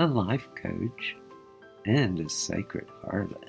[0.00, 1.16] a life coach,
[1.84, 3.48] and a sacred harlot.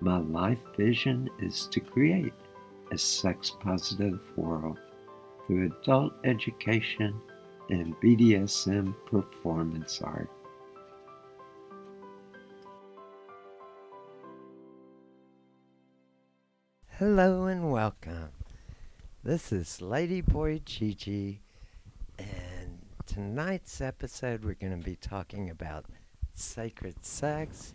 [0.00, 2.32] My life vision is to create
[2.90, 4.80] a sex positive world
[5.46, 7.14] through adult education
[7.70, 10.28] and BDSM performance art.
[16.98, 18.30] Hello and welcome.
[19.22, 21.42] This is Ladyboy Gigi,
[22.18, 22.53] and
[23.06, 25.86] tonight's episode, we're going to be talking about
[26.34, 27.74] sacred sex.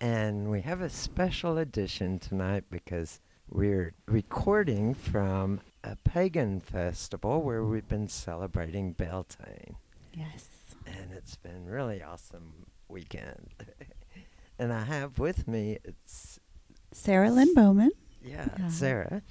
[0.00, 7.64] And we have a special edition tonight because we're recording from a pagan festival where
[7.64, 9.76] we've been celebrating Beltane.
[10.14, 10.48] Yes.
[10.86, 13.48] And it's been really awesome weekend.
[14.58, 16.40] and I have with me it's
[16.92, 17.92] Sarah Lynn Bowman.
[18.22, 18.68] Yeah, Yeah.
[18.68, 19.22] Sarah.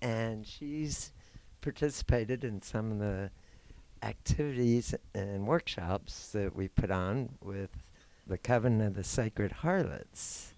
[0.00, 1.12] And she's
[1.60, 3.30] participated in some of the
[4.02, 7.70] activities and workshops that we put on with
[8.26, 10.54] the Coven of the Sacred Harlots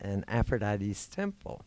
[0.00, 1.62] and Aphrodite's Temple.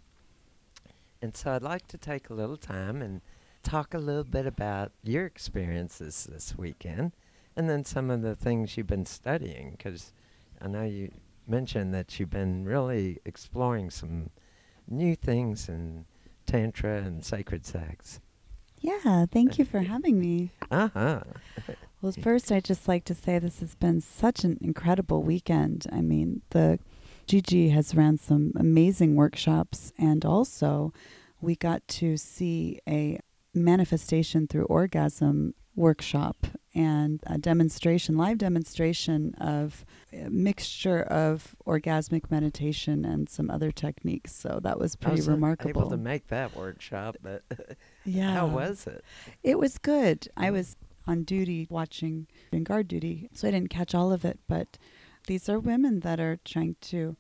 [1.22, 3.22] And so I'd like to take a little time and
[3.64, 7.12] talk a little bit about your experiences this weekend
[7.56, 10.14] and then some of the things you've been studying because
[10.62, 11.12] I know you
[11.48, 14.30] mentioned that you've been really exploring some
[14.88, 16.06] new things in
[16.46, 18.20] Tantra and sacred sex.
[18.82, 20.52] Yeah, thank you for having me.
[20.70, 21.22] Uh huh.
[22.02, 25.86] Well, first, I'd just like to say this has been such an incredible weekend.
[25.92, 26.80] I mean, the
[27.28, 30.94] Gigi has ran some amazing workshops, and also
[31.40, 33.20] we got to see a
[33.54, 43.06] manifestation through orgasm workshop and a demonstration, live demonstration of a mixture of orgasmic meditation
[43.06, 44.34] and some other techniques.
[44.34, 45.82] So that was I pretty was uh, remarkable.
[45.82, 47.44] Able to make that workshop, but
[48.06, 48.34] yeah.
[48.34, 49.04] how was it?
[49.44, 50.28] It was good.
[50.38, 50.54] I Mm.
[50.54, 50.76] was
[51.08, 54.40] on duty watching in guard duty, so I didn't catch all of it.
[54.48, 54.78] But
[55.28, 57.16] these are women that are trying to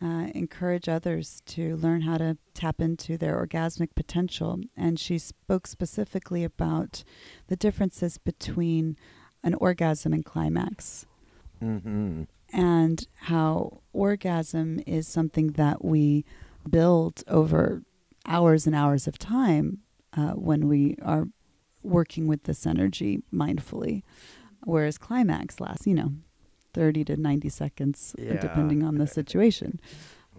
[0.00, 4.60] uh, encourage others to learn how to tap into their orgasmic potential.
[4.76, 7.02] And she spoke specifically about
[7.48, 8.96] the differences between
[9.42, 11.06] an orgasm and climax
[11.62, 12.24] Mm-hmm.
[12.52, 16.24] and how orgasm is something that we
[16.68, 17.82] build over
[18.26, 19.78] hours and hours of time
[20.16, 21.28] uh, when we are
[21.82, 24.02] working with this energy mindfully,
[24.64, 26.12] whereas climax lasts, you know,
[26.74, 28.40] 30 to 90 seconds, uh, Yeah.
[28.40, 29.80] depending on the situation.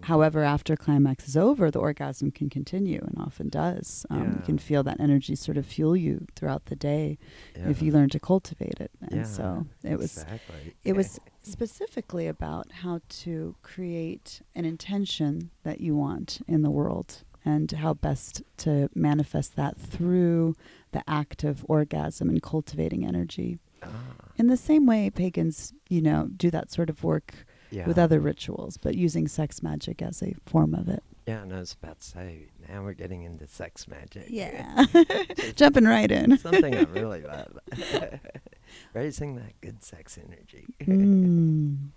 [0.02, 4.04] However, after climax is over, the orgasm can continue and often does.
[4.10, 7.16] Um, You can feel that energy sort of fuel you throughout the day
[7.54, 8.90] if you learn to cultivate it.
[9.00, 10.74] And Yeah, so it was exactly.
[10.84, 17.22] it was specifically about how to create an intention that you want in the world
[17.44, 20.54] and how best to manifest that through
[20.92, 23.58] the act of orgasm and cultivating energy.
[23.82, 23.88] Ah,
[24.36, 27.86] In the same way, pagans, you know, do that sort of work Yeah.
[27.86, 31.02] with other rituals, but using sex magic as a form of it.
[31.26, 34.26] yeah, and I was about to say, now we're getting into sex magic.
[34.28, 34.84] Yeah.
[35.56, 36.36] Jumping right in.
[36.38, 37.58] Something I really love.
[38.92, 40.66] Raising that good sex energy.
[40.82, 41.90] Mm.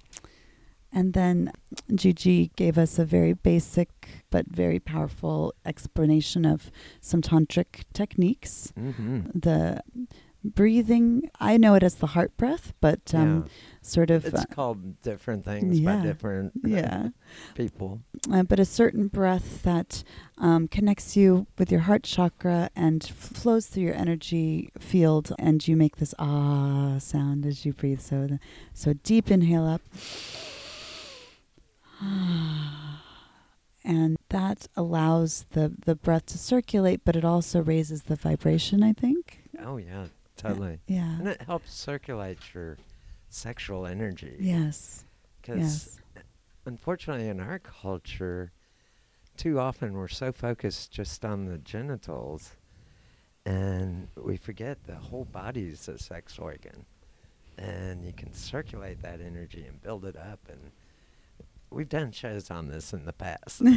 [0.91, 1.51] And then
[1.93, 3.89] Gigi gave us a very basic
[4.29, 8.71] but very powerful explanation of some tantric techniques.
[8.75, 9.81] hmm The
[10.43, 13.51] breathing, I know it as the heart breath, but um, yeah.
[13.81, 14.25] sort of.
[14.25, 15.97] It's uh, called different things yeah.
[15.97, 17.09] by different uh, yeah.
[17.55, 18.01] people.
[18.31, 20.03] uh, but a certain breath that
[20.37, 25.67] um, connects you with your heart chakra and f- flows through your energy field, and
[25.67, 28.01] you make this ah sound as you breathe.
[28.01, 28.39] So, the,
[28.73, 29.81] so deep inhale up,
[33.83, 38.83] and that allows the the breath to circulate, but it also raises the vibration.
[38.83, 39.43] I think.
[39.63, 40.05] Oh, yeah,
[40.35, 40.79] totally.
[40.87, 41.17] Yeah.
[41.19, 42.77] And it helps circulate your
[43.29, 44.35] sexual energy.
[44.39, 45.05] Yes.
[45.41, 45.99] Because Yes.
[46.65, 48.51] unfortunately, in our culture,
[49.35, 52.55] too often we're so focused just on the genitals
[53.47, 56.85] and we forget the whole body is a sex organ.
[57.57, 60.39] And you can circulate that energy and build it up.
[60.49, 60.59] And
[61.69, 63.61] we've done shows on this in the past.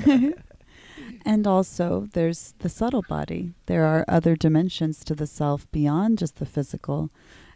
[1.24, 3.52] And also, there's the subtle body.
[3.66, 7.10] There are other dimensions to the self beyond just the physical.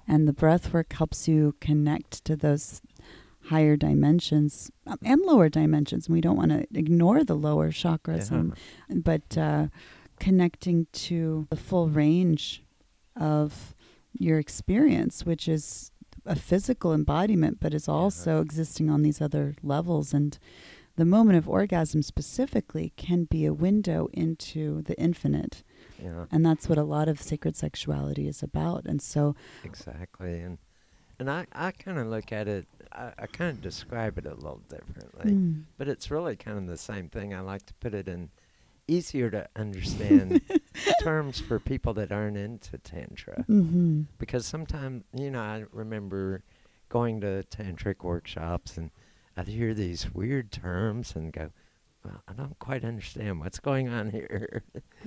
[0.06, 2.82] And the breath work helps you connect to those
[3.46, 6.08] higher dimensions um, and lower dimensions.
[6.08, 8.38] We don't want to ignore the lower chakras, Yeah.
[8.38, 8.54] um,
[8.90, 9.68] but uh,
[10.20, 12.62] connecting to the full range
[13.16, 13.74] of
[14.18, 15.90] your experience, which is
[16.26, 20.14] a physical embodiment, but is also existing on these other levels.
[20.14, 20.38] And
[20.96, 25.62] the moment of orgasm specifically can be a window into the infinite.
[26.02, 28.84] yeah, And that's what a lot of sacred sexuality is about.
[28.86, 29.34] And so,
[29.64, 30.40] exactly.
[30.40, 30.58] And
[31.18, 34.34] and I, I kind of look at it, I, I kind of describe it a
[34.34, 35.32] little differently.
[35.32, 37.32] mm, But it's really kind of the same thing.
[37.32, 38.30] I like to put it in
[38.86, 40.40] easier to understand
[41.02, 43.44] terms for people that aren't into Tantra.
[43.46, 46.42] hmm Because sometimes, you know, I remember
[46.88, 48.90] going to tantric workshops and
[49.36, 51.50] I'd hear these weird terms and go,
[52.04, 54.62] well, I don't quite understand what's going on here.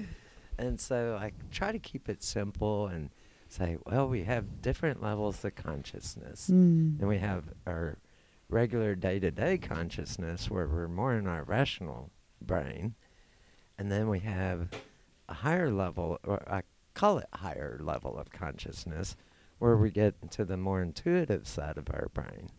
[0.58, 3.10] and so I try to keep it simple and
[3.48, 6.50] say, well, we have different levels of consciousness.
[6.52, 8.00] mm, And we have our
[8.50, 12.10] regular day to day consciousness where we're more in our rational
[12.42, 12.96] brain.
[13.78, 14.70] And then we have
[15.30, 16.64] a higher level, or I
[16.94, 19.16] call it higher level of consciousness,
[19.60, 22.50] where we get into the more intuitive side of our brain.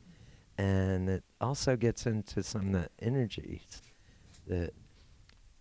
[0.57, 3.83] And it also gets into some of the energies
[4.47, 4.75] that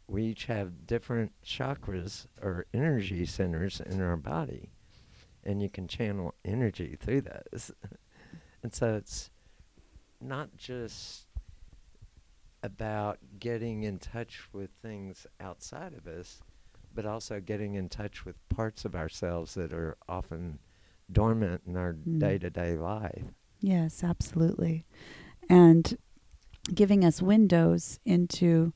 [0.08, 4.70] we each have different chakras or energy centers in our body.
[5.44, 7.72] And you can channel energy through those.
[8.64, 9.30] and so it's
[10.20, 11.27] not just
[12.64, 16.42] about getting in touch with things outside of us,
[16.94, 20.60] but also getting in touch with parts of ourselves that are often
[21.12, 23.24] dormant in our day to day life.
[23.62, 24.86] yes, absolutely.
[25.50, 25.98] And
[26.74, 28.74] giving us windows into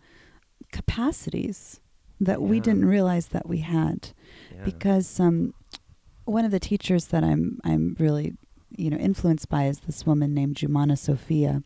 [0.72, 1.81] capacities
[2.22, 4.12] that we didn't realize that we had.
[4.56, 4.63] Yeah.
[4.63, 5.54] because um,
[6.25, 8.33] one of the teachers that I'm I'm really
[8.78, 11.63] you know influenced by is this woman named Jumana Sophia,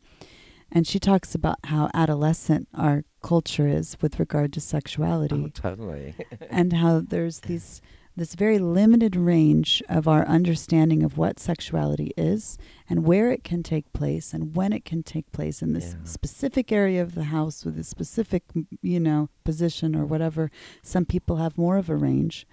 [0.75, 5.35] and she talks about how adolescent our culture is with regard to sexuality.
[5.45, 6.13] oh, totally.
[6.51, 7.81] and how there's these
[8.17, 12.57] this very limited range of our understanding of what sexuality is
[12.89, 16.03] and where it can take place and when it can take place in this Yeah.
[16.05, 18.43] specific area of the house with a specific
[18.81, 20.49] you know position or whatever
[20.81, 22.47] some people have more of a range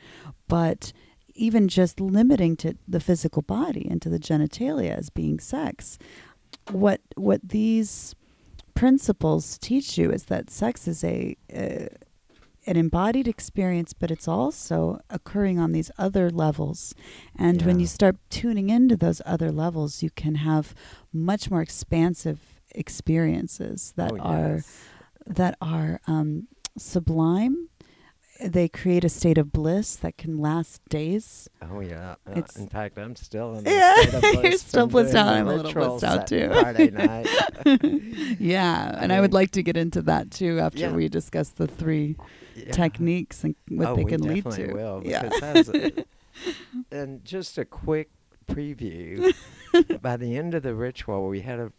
[0.48, 0.92] but
[1.34, 5.96] even just limiting to the physical body and to the genitalia as being sex
[6.70, 8.14] what what these
[8.74, 11.86] principles teach you is that sex is a uh,
[12.64, 16.94] an embodied experience, but it's also occurring on these other levels.
[17.36, 20.74] And when you start tuning into those other levels, you can have
[21.12, 24.62] much more expansive experiences that Oh, are
[25.26, 26.46] that are um,
[26.78, 27.68] sublime.
[28.44, 31.48] They create a state of bliss that can last days.
[31.60, 32.16] Oh yeah.
[32.26, 33.66] Uh, It's- in fact, I'm still in.
[33.66, 35.28] a Yeah, state of you're still blissed out.
[35.28, 36.48] I'm a little blissed out too.
[36.48, 37.26] Friday night.
[38.40, 40.92] yeah, I and I would like to get into that too after Yeah.
[40.92, 42.16] we discuss the three
[42.54, 42.72] Yeah.
[42.72, 44.72] techniques and what oh, they can lead to.
[44.72, 45.28] Will, yeah.
[45.42, 46.04] a-
[46.90, 48.10] and just a quick
[48.46, 49.32] preview.
[50.00, 51.72] by the end of the ritual, we had a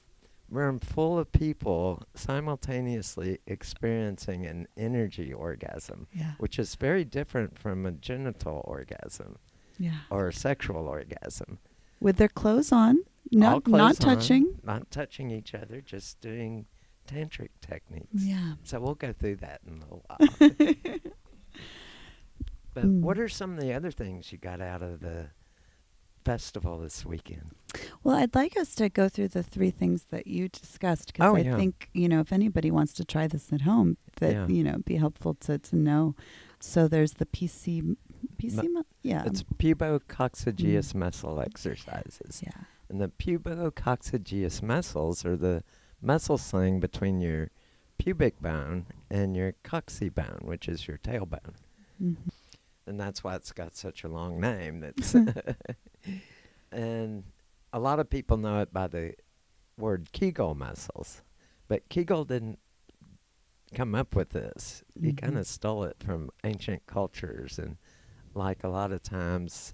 [0.54, 6.34] room full of people simultaneously experiencing an energy orgasm, yeah.
[6.38, 9.38] which is very different from a genital orgasm
[9.80, 10.00] Yeah.
[10.10, 11.60] or a sexual orgasm.
[12.00, 13.00] With their clothes on,
[13.32, 14.60] not all clothes not on, touching.
[14.64, 16.66] not touching each other, just doing
[17.08, 18.08] tantric techniques.
[18.24, 18.54] Yeah.
[18.64, 20.20] So we'll go through that in a little while.
[22.74, 23.02] but Mm.
[23.02, 25.28] what are some of the other things you got out of the
[26.24, 27.52] festival this weekend?
[28.04, 31.36] Well, I'd like us to go through the three things that you discussed because Oh,
[31.36, 31.56] I yeah.
[31.56, 34.48] think you know if anybody wants to try this at home, that Yeah.
[34.48, 36.16] you know it'd be helpful to to know.
[36.60, 37.96] So there's the PC,
[38.42, 42.42] PC, mu- yeah, It's pubococcygeus muscle exercises.
[42.42, 42.44] Mm.
[42.44, 45.64] yeah, And the pubococcygeus muscles are the
[46.02, 47.50] muscle sling between your
[47.98, 51.56] pubic bone and your coccyx bone, which is your tailbone.
[51.98, 52.14] hmm
[52.86, 54.82] and that's why it's got such a long name.
[54.82, 55.16] That's
[56.72, 57.24] and
[57.72, 59.14] a lot of people know it by the
[59.78, 61.22] word Kegel muscles,
[61.68, 62.60] but Kegel didn't
[63.74, 64.84] come up with this.
[65.02, 65.18] He Mhm.
[65.18, 67.78] kind of stole it from ancient cultures, and
[68.36, 69.74] like a lot of times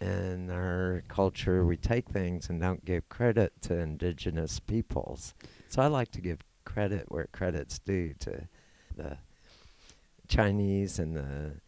[0.00, 5.34] in our culture, we take things and don't give credit to indigenous peoples.
[5.68, 8.48] So I like to give credit where credit's due to
[8.94, 9.18] the
[10.28, 11.60] Chinese and the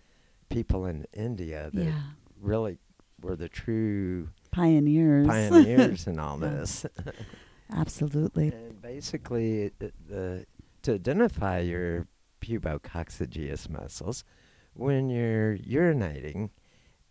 [0.50, 2.00] people in India that yeah,
[2.40, 2.78] really
[3.20, 6.48] were the true pioneers, pioneers in all Yeah.
[6.48, 6.86] this.
[7.72, 10.46] Absolutely, and basically, it, it- the
[10.82, 12.06] to identify your
[12.40, 14.24] pubococcygeus muscles,
[14.74, 16.50] when you're urinating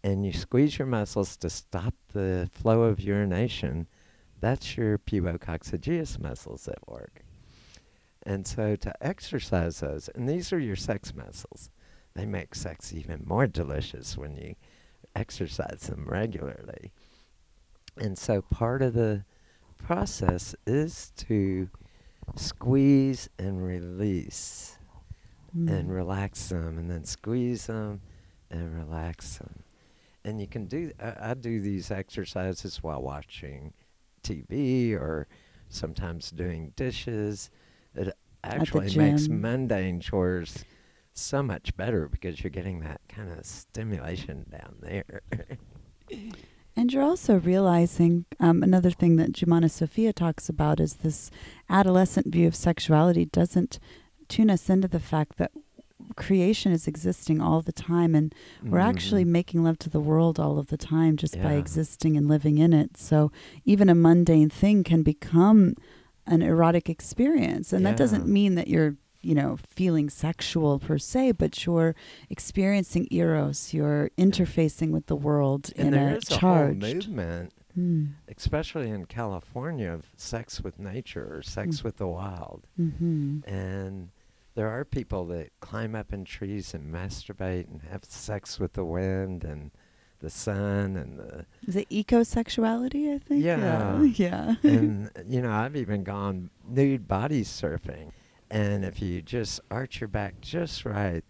[0.04, 3.88] and you squeeze your muscles to stop the flow of urination,
[4.40, 7.24] that's your pubococcygeus muscles at work.
[8.24, 11.70] And so to exercise those, and these are your sex muscles,
[12.14, 14.56] they make sex even more delicious when you
[15.18, 16.92] exercise them regularly.
[17.98, 19.26] And so part of the
[19.78, 21.70] process is to
[22.36, 24.74] squeeze and release
[25.56, 25.72] Mm.
[25.72, 28.02] and relax them and then squeeze them
[28.52, 29.64] and relax them.
[30.26, 33.74] And you can do I, I do these exercises while watching
[34.24, 35.26] TV or
[35.70, 37.50] sometimes doing dishes.
[37.96, 40.66] It actually makes mundane chores
[41.20, 45.22] so much better because you're getting that kind of stimulation down there.
[46.80, 51.32] And you're also realizing um, another thing that Jumana Sophia talks about is this
[51.72, 53.80] adolescent view of sexuality doesn't
[54.30, 55.52] tune us into the fact that
[56.16, 58.34] creation is existing all the time and
[58.64, 59.30] we're actually Mhm.
[59.30, 62.74] making love to the world all of the time just by existing and living in
[62.74, 62.96] it.
[62.96, 63.32] So
[63.66, 65.74] even a mundane thing can become
[66.28, 67.74] an erotic experience.
[67.74, 68.98] And that doesn't mean that you're,
[69.28, 71.94] you know, feeling sexual per se, but you're
[72.30, 76.82] experiencing eros, you're interfacing with the world and in there a is a charged.
[76.84, 78.06] whole movement Hmm.
[78.28, 81.84] especially in California, of sex with nature or sex Mm.
[81.84, 82.66] with the wild.
[82.76, 84.10] hmm And
[84.56, 88.84] there are people that climb up in trees and masturbate and have sex with the
[88.84, 89.70] wind and
[90.22, 93.14] the sun and the Is it ecosexuality?
[93.14, 93.44] I think.
[93.44, 94.02] Yeah.
[94.02, 94.04] Yeah.
[94.24, 94.56] Yeah.
[94.64, 98.10] and you know I've even gone nude body surfing,
[98.50, 101.24] and if you just arch your back just right,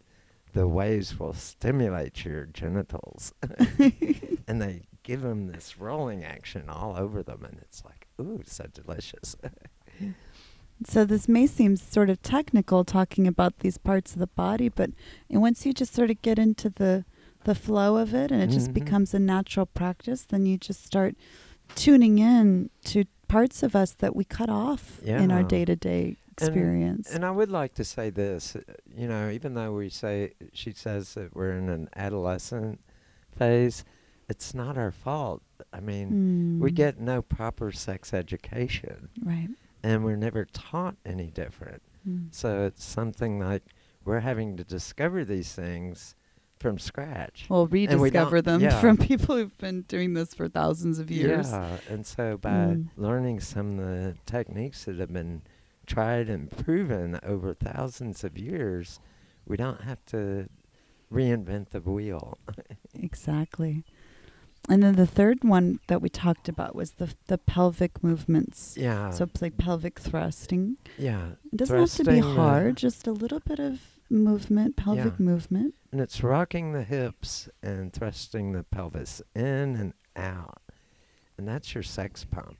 [0.53, 3.33] the waves will stimulate your genitals,
[4.47, 8.65] and they give them this rolling action all over them, and it's like ooh, so
[8.73, 9.35] delicious.
[10.85, 14.91] So this may seem sort of technical talking about these parts of the body, but
[15.27, 17.03] and once you just sort of get into the
[17.45, 18.73] the flow of it and it just Mhm.
[18.75, 21.15] becomes a natural practice, then you just start
[21.75, 27.11] tuning in to parts of us that we cut off in our day-to-day experience.
[27.11, 28.61] And I would like to say this, uh,
[28.95, 32.79] you know, even though we say she says that we're in an adolescent
[33.35, 33.83] phase,
[34.29, 35.41] it's not our fault.
[35.73, 36.75] I mean, we Hmm.
[36.75, 39.49] get no proper sex education, right.
[39.83, 41.81] and we're never taught any different.
[42.07, 42.27] Mm.
[42.33, 43.63] So it's something like
[44.05, 46.15] we're having to discover these things
[46.59, 47.45] from scratch.
[47.49, 48.79] Well, we rediscover them yeah.
[48.81, 51.51] from people who've been doing this for thousands of years.
[51.51, 52.87] Yeah, and so by Mm.
[52.97, 55.41] learning some of the techniques that have been
[55.87, 58.99] tried and proven over thousands of years,
[59.45, 60.47] we don't have to
[61.11, 62.37] reinvent the wheel.
[62.93, 63.83] Exactly.
[64.69, 68.75] And then the third one that we talked about was the the pelvic movements.
[68.77, 69.11] yeah.
[69.11, 70.77] So it's like pelvic thrusting.
[70.97, 71.29] yeah.
[71.53, 73.79] It doesn't have to be Thrusting, uh, hard, just a little bit of
[74.09, 75.25] movement, pelvic Yeah.
[75.25, 75.75] movement.
[75.91, 80.61] And it's rocking the hips and thrusting the pelvis in and out.
[81.37, 82.57] And that's your sex pump.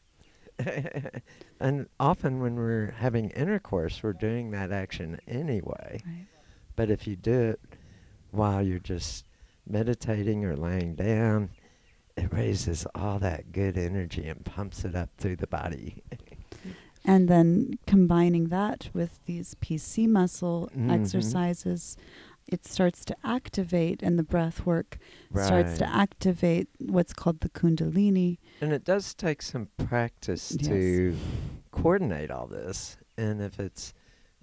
[1.60, 6.02] and often when we're having intercourse, we're doing that action anyway.
[6.06, 6.26] Right.
[6.76, 7.60] But if you do it
[8.32, 9.26] while you're just
[9.68, 11.50] meditating or laying down,
[12.16, 16.02] it raises all that good energy and pumps it up through the body.
[17.06, 20.92] And then combining that with these PC muscle Mhm.
[20.92, 21.96] exercises,
[22.48, 24.98] it starts to activate, and the breath work
[25.32, 28.38] starts to activate what's called the Kundalini.
[28.62, 30.68] And it does take some practice Yes.
[30.68, 31.16] to
[31.72, 32.98] coordinate all this.
[33.18, 33.94] And if it's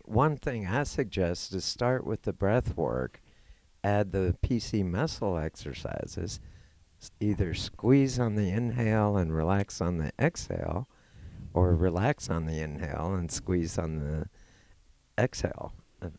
[0.05, 3.23] one thing I suggest is start with the breath work,
[3.83, 6.41] add the PC muscle exercises,
[7.21, 10.89] either squeeze on the inhale and relax on the exhale,
[11.55, 14.29] or relax on the inhale and squeeze on the
[15.23, 15.73] exhale.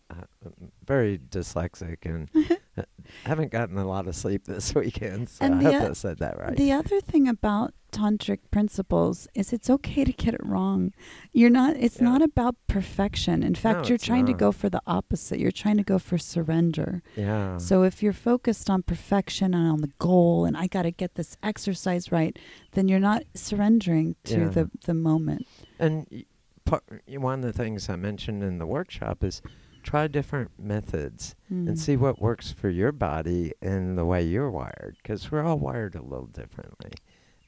[0.10, 0.16] Uh,
[0.46, 2.30] I'm very dyslexic and
[2.78, 2.84] uh,
[3.26, 6.18] haven't gotten a lot of sleep this weekend, so And I hope o- I said
[6.20, 6.56] that right.
[6.56, 10.92] The other thing about tantric principles is it's okay to get it wrong.
[11.32, 12.10] You're not it's Yeah.
[12.10, 13.42] not about perfection.
[13.44, 15.40] In fact, No, you're trying to go for the opposite.
[15.40, 17.02] You're trying to go for surrender.
[17.16, 17.58] yeah.
[17.58, 21.16] So if you're focused on perfection and on the goal and I got to get
[21.16, 22.38] this exercise right,
[22.74, 24.50] then you're not surrendering to Yeah.
[24.50, 25.48] the the moment.
[25.80, 26.26] And y-
[26.66, 29.42] par- y- one of the things I mentioned in the workshop is
[29.86, 31.68] try different methods Mm.
[31.68, 34.98] and see what works for your body and the way you're wired.
[35.02, 36.92] Because we're all wired a little differently.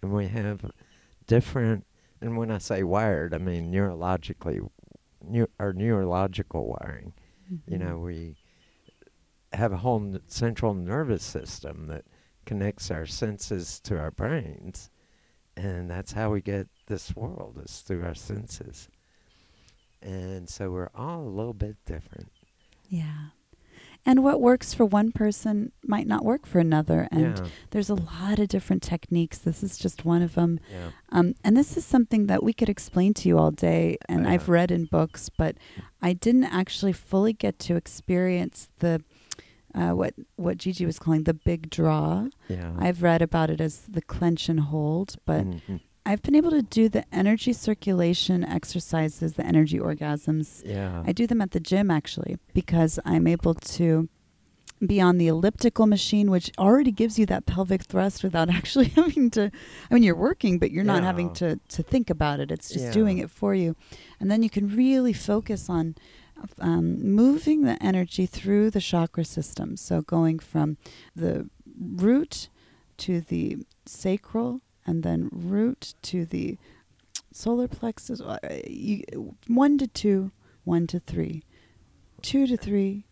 [0.01, 0.71] And we have
[1.25, 1.85] different,
[2.21, 4.59] and when I say wired, I mean neurologically,
[5.27, 7.13] neu- our neurological wiring.
[7.49, 7.79] You Mhm.
[7.79, 8.35] know, we
[9.53, 12.05] have a whole n- central nervous system that
[12.45, 14.89] connects our senses to our brains.
[15.55, 18.89] And that's how we get this world, is through our senses.
[20.01, 22.31] And so we're all a little bit different.
[22.89, 23.29] Yeah.
[24.05, 27.09] And what works for one person might not work for another.
[27.11, 27.45] And yeah.
[27.71, 29.37] there's a lot of different techniques.
[29.37, 30.61] This is just one of them.
[30.71, 30.91] Yeah.
[31.09, 34.31] Um, and this is something that we could explain to you all day, and Yeah.
[34.31, 35.57] I've read in books, but
[36.01, 39.03] I didn't actually fully get to experience the
[39.75, 42.27] uh, what what Gigi was calling the big draw.
[42.47, 42.73] Yeah.
[42.79, 45.81] I've read about it as the clench and hold, but Mhm.
[46.07, 50.61] I've been able to do the energy circulation exercises, the energy orgasms.
[50.65, 51.03] Yeah.
[51.05, 54.07] I do them at the gym actually because I'm able to
[54.85, 59.29] be on the elliptical machine, which already gives you that pelvic thrust without actually having
[59.31, 59.51] to.
[59.89, 62.51] I mean, you're working, but you're not having to to think about it.
[62.51, 62.91] It's just Yeah.
[62.93, 63.75] doing it for you,
[64.19, 65.95] and then you can really focus on
[66.59, 69.75] um, moving the energy through the chakra system.
[69.75, 70.77] So going from
[71.15, 72.47] the root
[72.97, 76.57] to the sacral, and then root to the
[77.31, 78.21] solar plexus.
[78.21, 80.31] uh, You, one to two,
[80.63, 81.43] one to three,
[82.21, 83.03] two to three,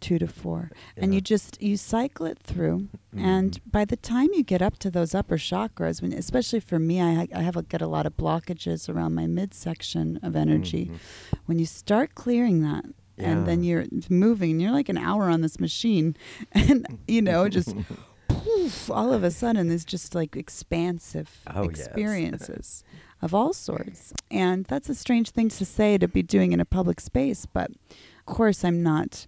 [0.00, 2.88] two to four, and you just you cycle it through.
[3.16, 3.72] And Mhm.
[3.72, 7.26] by the time you get up to those upper chakras, when especially for me, I,
[7.34, 10.84] I have a, get a lot of blockages around my midsection of energy.
[10.86, 10.98] Mhm.
[11.46, 12.84] When you start clearing that,
[13.16, 16.14] and then you're moving, and you're like an hour on this machine,
[16.52, 17.74] and you know just
[18.42, 21.86] poof, all of a sudden there's just like expansive Oh, yes.
[21.86, 22.84] experiences
[23.22, 24.12] of all sorts.
[24.30, 27.70] And that's a strange thing to say to be doing in a public space, but
[27.70, 29.26] of course I'm not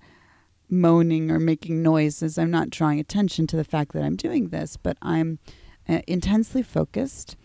[0.68, 2.38] moaning or making noises.
[2.38, 5.38] I'm not drawing attention to the fact that I'm doing this, but I'm
[5.88, 7.37] uh, intensely focused.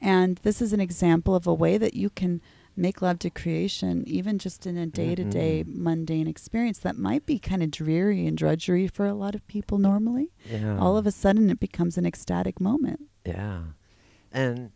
[0.00, 2.40] And this is an example of a way that you can
[2.76, 7.24] make love to creation, even just in a day to day mundane experience that might
[7.26, 10.30] be kind of dreary and drudgery for a lot of people normally.
[10.50, 10.78] Yeah.
[10.78, 13.00] All of a sudden, it becomes an ecstatic moment.
[13.24, 13.62] Yeah.
[14.32, 14.72] And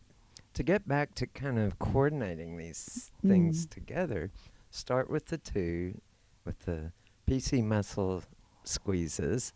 [0.55, 3.71] to get back to kind of coordinating these things Mm.
[3.71, 4.31] together,
[4.71, 6.01] start with the two,
[6.45, 6.93] with the
[7.27, 8.23] PC muscle
[8.65, 9.53] squeezes,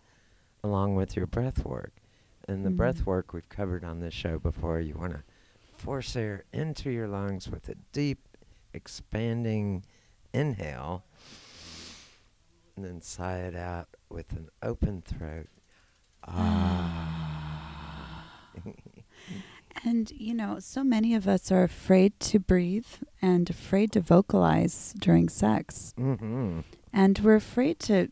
[0.65, 1.93] along with your breath work.
[2.49, 2.77] And the Mm.
[2.77, 4.81] breath work we've covered on this show before.
[4.81, 5.23] You want to
[5.77, 8.32] force air into your lungs with a deep,
[8.75, 9.85] expanding
[10.33, 11.05] inhale,
[12.77, 15.49] and then sigh it out with an open throat.
[16.27, 17.09] Ah.
[19.85, 22.87] And, you know, so many of us are afraid to breathe
[23.21, 25.95] and afraid to vocalize during sex.
[25.99, 26.61] mm-hmm.
[26.93, 28.09] And we're afraid to.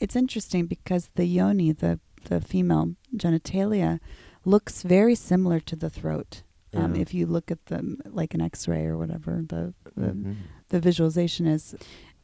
[0.00, 4.00] It's interesting because the yoni, the, the female genitalia,
[4.44, 6.42] looks very similar to the throat.
[6.76, 7.00] Um, Yeah.
[7.02, 10.36] if you look at them like an x ray or whatever the, the, Mhm.
[10.68, 11.74] the visualization is.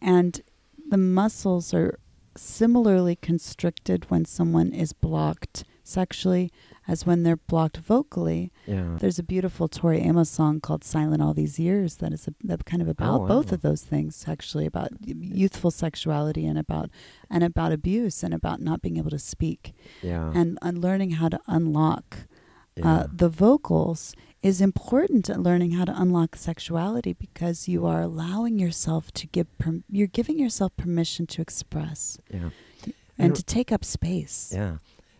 [0.00, 0.40] And
[0.88, 1.98] the muscles are
[2.36, 6.50] similarly constricted when someone is blocked sexually
[6.88, 8.50] as when they're blocked vocally.
[8.66, 8.96] Yeah.
[9.00, 12.64] There's a beautiful Tori Amos song called "Silent All These Years" that is a, that
[12.64, 13.54] kind of about both wow.
[13.54, 16.88] of those things, actually about youthful sexuality and about
[17.30, 20.32] and about abuse and about not being able to speak Yeah.
[20.34, 22.26] and, and learning how to unlock
[22.76, 22.88] yeah.
[22.92, 28.58] uh, the vocals is important at learning how to unlock sexuality because you are allowing
[28.58, 32.50] yourself to give perm- you're giving yourself permission to express yeah.
[32.84, 34.50] and And- to take up space.
[34.54, 34.78] Yeah.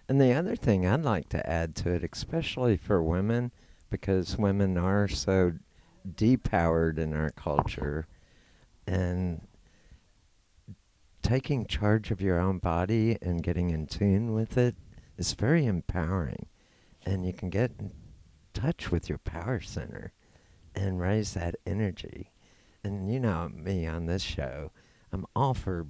[0.09, 3.53] And the other thing I'd like to add to it, especially for women,
[3.89, 5.53] because women are so
[6.07, 8.07] depowered in our culture,
[8.87, 9.47] and
[11.23, 14.75] taking charge of your own body and getting in tune with it
[15.17, 16.47] is very empowering.
[17.07, 17.71] And you can get
[18.53, 20.13] touch with your power center
[20.75, 22.31] and raise that energy.
[22.85, 24.73] And you know me on this show,
[25.13, 25.87] I'm all for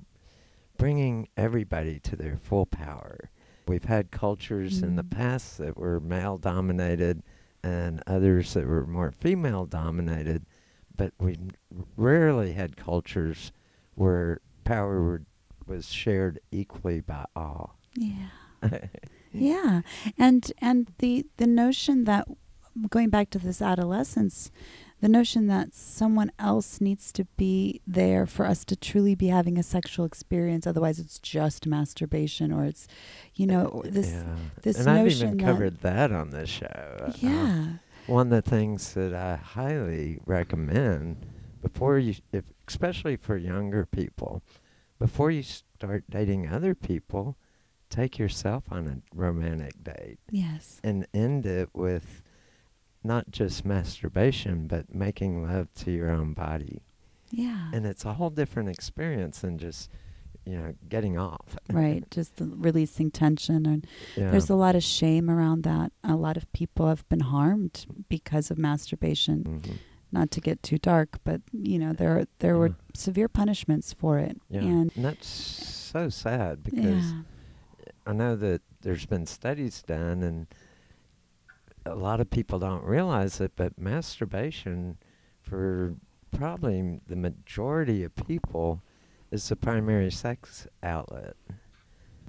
[0.76, 3.30] bringing everybody to their full power.
[3.68, 5.10] We've had cultures in the Mm.
[5.10, 7.22] past that were male dominated
[7.62, 10.44] and others that were more female dominated,
[10.96, 11.38] but we
[11.96, 13.52] rarely had cultures
[13.94, 15.22] where power were,
[15.66, 17.78] was shared equally by all.
[17.94, 18.28] Yeah.
[19.34, 19.80] Yeah.
[20.18, 22.28] And and the the notion that
[22.90, 24.50] going back to this adolescence,
[25.00, 29.58] the notion that someone else needs to be there for us to truly be having
[29.58, 32.86] a sexual experience otherwise it's just masturbation or it's
[33.34, 34.36] you know this yeah.
[34.62, 36.66] this and I've notion even that- covered that on this show.
[37.00, 37.64] Uh, yeah.
[38.06, 41.26] one of the things that I highly recommend
[41.60, 44.42] before you, if, especially for younger people,
[45.00, 47.36] before you start dating other people,
[47.90, 50.80] take yourself on a romantic date Yes.
[50.84, 52.21] and end it with
[53.04, 56.82] not just masturbation, but making love to your own body.
[57.30, 57.70] Yeah.
[57.72, 59.90] And it's a whole different experience than just,
[60.44, 61.56] you know, getting off.
[61.70, 62.04] right.
[62.10, 63.86] Just the releasing tension and
[64.16, 64.30] Yeah.
[64.30, 65.92] There's a lot of shame around that.
[66.04, 69.44] A lot of people have been harmed because of masturbation.
[69.62, 69.78] Mhm.
[70.14, 74.38] Not to get too dark, but you know there there were severe punishments for it.
[74.50, 74.60] Yeah.
[74.60, 77.22] And that's so sad because yeah,
[78.06, 80.48] I know that there's been studies done, and
[81.84, 84.98] a lot of people don't realize it, but masturbation,
[85.40, 85.94] for
[86.30, 88.82] probably the majority of people,
[89.30, 91.36] is the primary sex outlet.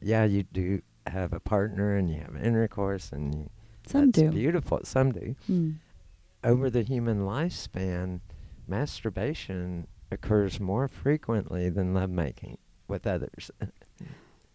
[0.02, 3.50] Yeah, you do have a partner and you have intercourse, and you,
[3.86, 4.32] some do.
[4.32, 4.80] beautiful.
[4.84, 5.36] Some do.
[5.50, 5.76] Mm.
[6.44, 8.22] Over the human lifespan,
[8.68, 13.52] masturbation occurs more frequently than lovemaking with others.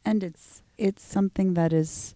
[0.04, 2.14] And it's it's something that is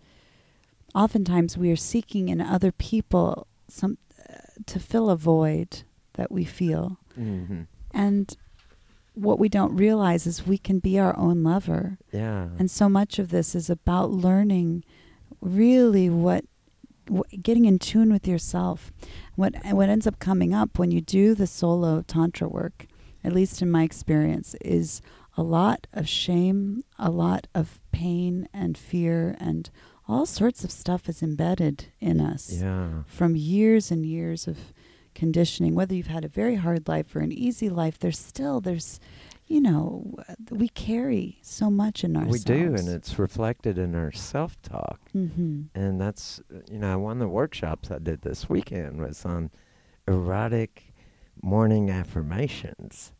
[0.95, 4.35] oftentimes we are seeking in other people some uh,
[4.67, 5.83] to fill a void
[6.15, 6.99] that we feel.
[7.19, 7.63] mm-hmm.
[7.95, 8.37] And
[9.15, 11.99] what we don't realize is we can be our own lover.
[12.11, 12.49] Yeah.
[12.59, 14.85] And so much of this is about learning
[15.43, 16.45] really what,
[17.13, 18.91] wh- getting in tune with yourself.
[19.35, 22.87] What what ends up coming up when you do the solo tantra work,
[23.23, 25.03] at least in my experience, is
[25.37, 29.71] a lot of shame, a lot of pain and fear and
[30.09, 33.03] all sorts of stuff is embedded in us yeah.
[33.07, 34.59] from years and years of
[35.15, 38.99] conditioning whether you've had a very hard life or an easy life there's still there's
[39.47, 40.15] you know
[40.51, 45.01] we carry so much in ourselves We do, and it's reflected in our self talk.
[45.13, 49.51] hmm And that's, you know, one of the workshops I did this weekend was on
[50.09, 50.95] erotic
[51.43, 53.13] morning affirmations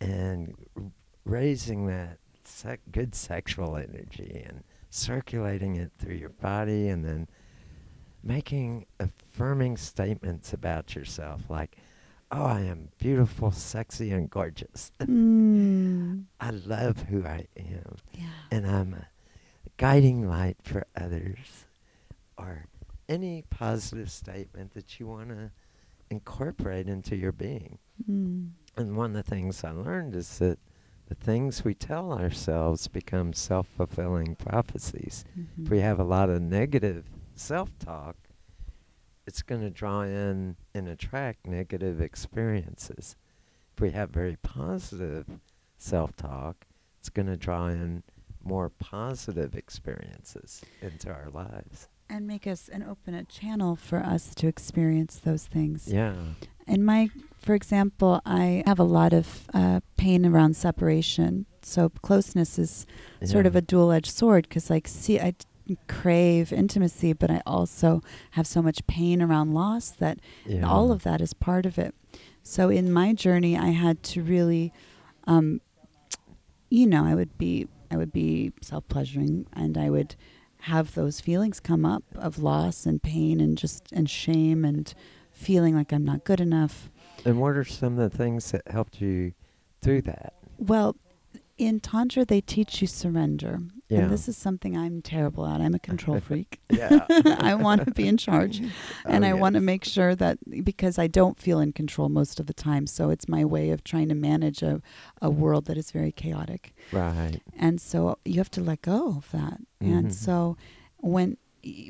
[0.00, 0.84] and r-
[1.24, 4.62] raising that sec- good sexual energy and
[4.92, 7.28] circulating it through your body and then
[8.22, 11.76] making affirming statements about yourself like,
[12.30, 14.92] oh, I am beautiful, sexy, and gorgeous.
[15.00, 16.24] mm.
[16.40, 19.06] I love who I am yeah and I'm a
[19.76, 21.66] guiding light for others,
[22.38, 22.66] or
[23.08, 25.50] any positive statement that you want to
[26.10, 27.78] incorporate into your being.
[28.08, 28.50] mm.
[28.76, 30.58] And one of the things I learned is that
[31.12, 35.24] the things we tell ourselves become self fulfilling prophecies.
[35.38, 35.64] Mhm.
[35.66, 38.16] If we have a lot of negative self talk,
[39.26, 43.16] it's going to draw in and attract negative experiences.
[43.74, 45.26] If we have very positive
[45.76, 46.66] self talk,
[46.98, 48.04] it's going to draw in
[48.42, 51.88] more positive experiences into our lives.
[52.08, 56.34] and make us and open a channel for us to experience those things Yeah.
[56.66, 57.08] in my
[57.42, 61.46] for example i have a lot of uh, pain around separation.
[61.64, 62.86] So closeness is
[63.24, 68.00] sort of a dual-edged sword because like see i d- crave intimacy but i also
[68.32, 70.66] have so much pain around loss that yeah.
[70.66, 71.94] all of that is part of it.
[72.42, 74.72] So in my journey i had to really
[75.24, 75.60] um,
[76.70, 80.16] you know i would be i would be self-pleasuring and i would
[80.62, 84.94] have those feelings come up of loss and pain and just and shame and
[85.32, 86.90] feeling like i'm not good enough
[87.24, 89.32] And what are some of the things that helped you
[89.80, 90.34] through that?
[90.58, 90.96] Well,
[91.58, 93.60] in Tantra, they teach you surrender.
[93.88, 94.00] Yeah.
[94.00, 95.60] And this is something I'm terrible at.
[95.60, 96.60] I'm a control freak.
[96.70, 97.04] Yeah.
[97.38, 98.60] I want to be in charge.
[99.04, 102.40] and Oh, I want to make sure that because I don't feel in control most
[102.40, 102.86] of the time.
[102.86, 104.80] So it's my way of trying to manage a,
[105.20, 106.74] a world that is very chaotic.
[106.90, 107.40] Right.
[107.56, 109.58] And so you have to let go of that.
[109.82, 109.98] Mhm.
[109.98, 110.56] And so
[110.98, 111.36] when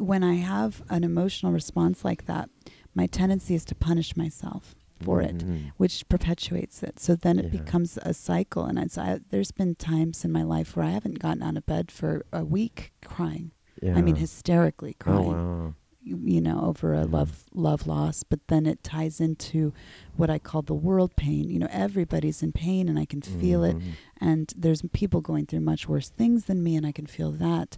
[0.00, 2.50] when I have an emotional response like that,
[2.94, 5.72] my tendency is to punish myself for it, Mhm.
[5.76, 6.98] which perpetuates it.
[7.00, 7.60] So then it Yeah.
[7.60, 8.64] becomes a cycle.
[8.64, 11.66] And it's, I, there's been times in my life where I haven't gotten out of
[11.66, 13.50] bed for a week crying.
[13.82, 13.96] Yeah.
[13.96, 15.32] I mean, hysterically Oh crying.
[15.32, 15.74] wow.
[16.04, 17.12] you you know, over a Mhm.
[17.12, 19.72] love love loss, but then it ties into
[20.16, 21.48] what I call the world pain.
[21.48, 23.92] You know, everybody's in pain and I can feel it Mhm.
[24.20, 27.76] and there's people going through much worse things than me and I can feel that.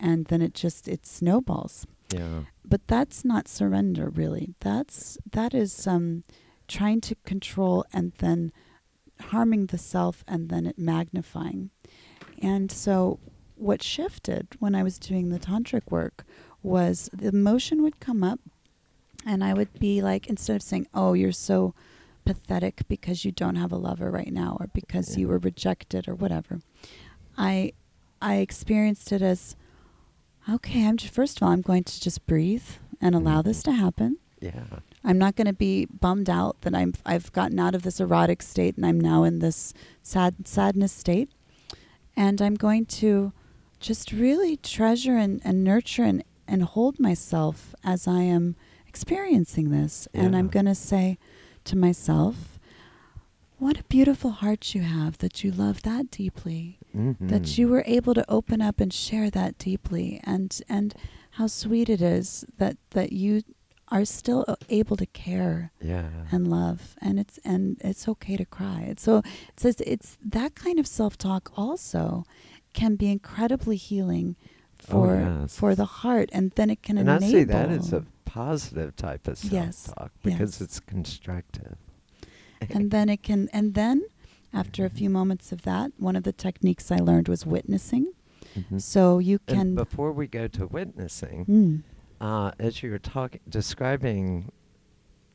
[0.00, 1.86] And then it just it snowballs.
[2.14, 2.44] Yeah.
[2.64, 4.54] But that's not surrender really.
[4.60, 6.22] That's that is um
[6.68, 8.52] trying to control and then
[9.20, 11.70] harming the self and then it magnifying.
[12.42, 13.18] And so
[13.54, 16.24] what shifted when I was doing the tantric work
[16.62, 18.40] was the emotion would come up
[19.24, 21.74] and I would be like instead of saying, "Oh, you're so
[22.24, 26.14] pathetic because you don't have a lover right now or because you were rejected or
[26.14, 26.60] whatever."
[27.36, 27.72] I
[28.20, 29.56] I experienced it as
[30.48, 32.64] okay, I'm just, first of all, I'm going to just breathe
[33.00, 33.48] and allow mm-hmm.
[33.48, 34.18] this to happen.
[34.40, 34.80] Yeah.
[35.06, 38.42] I'm not going to be bummed out that I'm I've gotten out of this erotic
[38.42, 41.30] state and I'm now in this sad sadness state.
[42.16, 43.32] And I'm going to
[43.78, 50.08] just really treasure and, and nurture and, and hold myself as I am experiencing this.
[50.14, 51.18] And I'm going to say
[51.64, 52.58] to myself,
[53.58, 56.78] what a beautiful heart you have that you love that deeply
[57.20, 57.58] that Mhm.
[57.58, 60.94] you were able to open up and share that deeply and and
[61.32, 63.42] how sweet it is that that you
[63.88, 66.08] are still able to care Yeah.
[66.32, 70.54] and love and it's and it's okay to cry it's so it says it's that
[70.56, 72.24] kind of self-talk also
[72.72, 74.36] can be incredibly healing
[74.76, 75.56] for Oh, yes.
[75.56, 78.96] for the heart and then it can and I enable see that as a positive
[78.96, 80.60] type of Yes, self-talk because yes.
[80.60, 81.76] it's constructive.
[82.60, 84.02] and then it can and then
[84.52, 88.06] after a few moments of that one of the techniques i learned was witnessing
[88.56, 88.80] Mhm.
[88.80, 91.82] so you And can before we go to witnessing, Mm,
[92.20, 94.50] uh, as you were talking, describing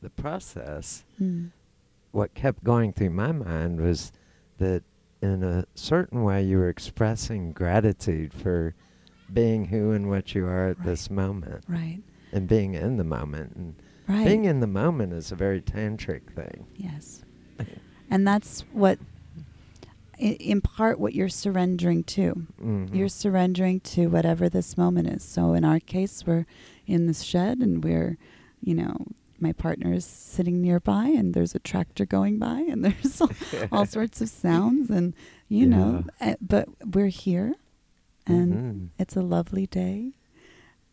[0.00, 1.50] the process, mm,
[2.10, 4.12] what kept going through my mind was
[4.58, 4.82] that
[5.20, 8.74] in a certain way you were expressing gratitude for
[9.32, 10.86] being who and what you are at Right.
[10.86, 13.54] this moment right and being in the moment.
[13.56, 13.74] And
[14.08, 16.66] right being in the moment is a very tantric thing.
[16.76, 17.22] Yes.
[18.10, 18.98] And that's what,
[20.20, 22.46] i- in part, what you're surrendering to.
[22.60, 22.94] Mhm.
[22.94, 25.22] You're surrendering to whatever this moment is.
[25.22, 26.44] So in our case, we're
[26.92, 28.18] in this shed and we're,
[28.60, 29.06] you know,
[29.40, 33.30] my partner is sitting nearby and there's a tractor going by and there's all,
[33.72, 35.14] all sorts of sounds and,
[35.48, 37.54] you know, uh, but we're here
[38.26, 38.88] and Mhm.
[38.98, 40.12] it's a lovely day.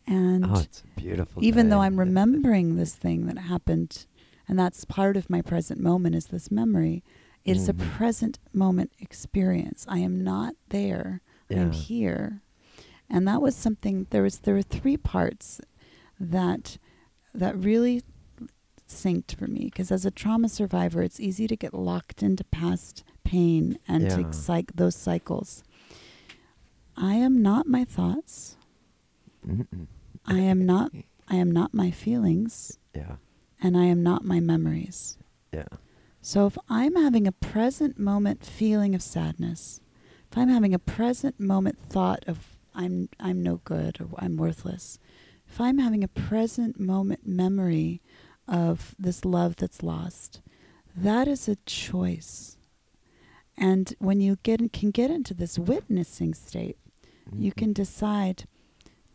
[0.06, 1.44] And oh, it's beautiful.
[1.44, 1.80] even though.
[1.82, 4.06] I'm remembering this thing that happened,
[4.48, 7.04] and that's part of my present moment is this memory.
[7.44, 9.86] It is a present moment experience.
[9.88, 11.20] I am not there.
[11.50, 12.42] I am here,
[13.08, 14.06] and that was something.
[14.10, 15.60] There was there were three parts
[16.20, 16.78] that
[17.34, 18.02] that really
[18.88, 23.04] synced for me because as a trauma survivor, it's easy to get locked into past
[23.24, 24.26] pain and to Yeah.
[24.28, 25.62] cyc- those cycles.
[26.96, 28.56] I am not my thoughts.
[29.46, 29.86] Mm-mm.
[30.26, 30.92] I am not
[31.28, 33.16] I am not my feelings Yeah.
[33.62, 35.16] and I am not my memories.
[35.52, 35.68] Yeah.
[36.20, 39.80] So if I'm having a present moment feeling of sadness,
[40.30, 44.98] if I'm having a present moment thought of I'm I'm no good or I'm worthless,
[45.50, 48.00] if I'm having a present moment memory
[48.46, 50.40] of this love that's lost,
[50.96, 52.56] that is a choice.
[53.56, 56.78] And when you get can get into this witnessing state,
[57.36, 57.56] you Mhm.
[57.56, 58.44] can decide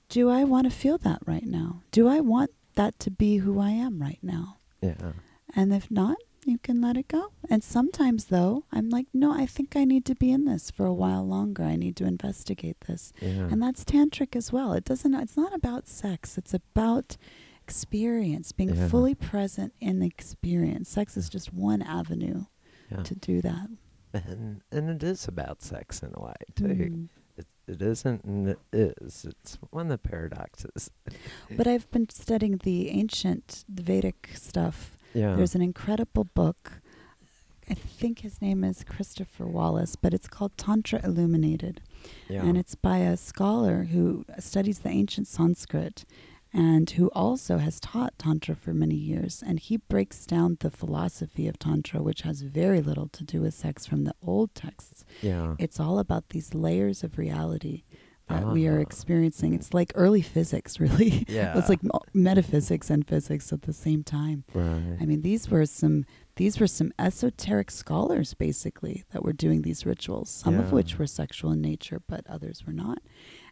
[0.08, 1.82] do I want to feel that right now?
[1.92, 4.58] Do I want that to be who I am right now?
[4.82, 5.14] Yeah.
[5.56, 7.32] And if not, you can let it go.
[7.50, 10.86] And sometimes, though, I'm like, no, I think I need to be in this for
[10.86, 11.64] a while longer.
[11.64, 13.12] I need to investigate this.
[13.22, 13.48] Yeah.
[13.52, 14.74] And that's tantric as well.
[14.74, 17.18] It doesn't, it's not about sex, it's about
[17.64, 18.88] experience, being Yeah.
[18.88, 20.90] fully present in the experience.
[20.90, 22.46] Sex is just one avenue
[22.92, 23.04] yeah.
[23.04, 23.70] to do that.
[24.14, 26.64] and and it is about sex in a way too.
[26.68, 27.10] Mm.
[27.38, 29.26] It, it isn't and it is.
[29.28, 30.90] It's one of the paradoxes.
[31.52, 34.95] But I've been studying the ancient, the Vedic stuff.
[35.16, 35.36] Yeah.
[35.36, 36.74] There's an incredible book.
[37.70, 41.82] I think his name is Christopher Wallis, but it's called Tantra Illuminated.
[42.30, 42.44] yeah.
[42.44, 46.06] And it's by a scholar who studies the ancient Sanskrit
[46.54, 49.44] and who also has taught Tantra for many years.
[49.46, 53.54] And he breaks down the philosophy of Tantra, which has very little to do with
[53.56, 55.04] sex from the old texts.
[55.22, 55.56] yeah.
[55.58, 57.84] It's all about these layers of reality
[58.28, 58.82] that we are Ah.
[58.82, 59.54] experiencing.
[59.54, 61.26] It's like early physics, really.
[61.28, 61.58] Yeah.
[61.58, 61.82] it's like
[62.14, 64.44] metaphysics and physics at the same time.
[64.54, 64.98] right.
[65.00, 66.06] I mean, these were some
[66.38, 70.30] these were some esoteric scholars basically that were doing these rituals.
[70.30, 73.00] Some of which were sexual in nature, but others were not.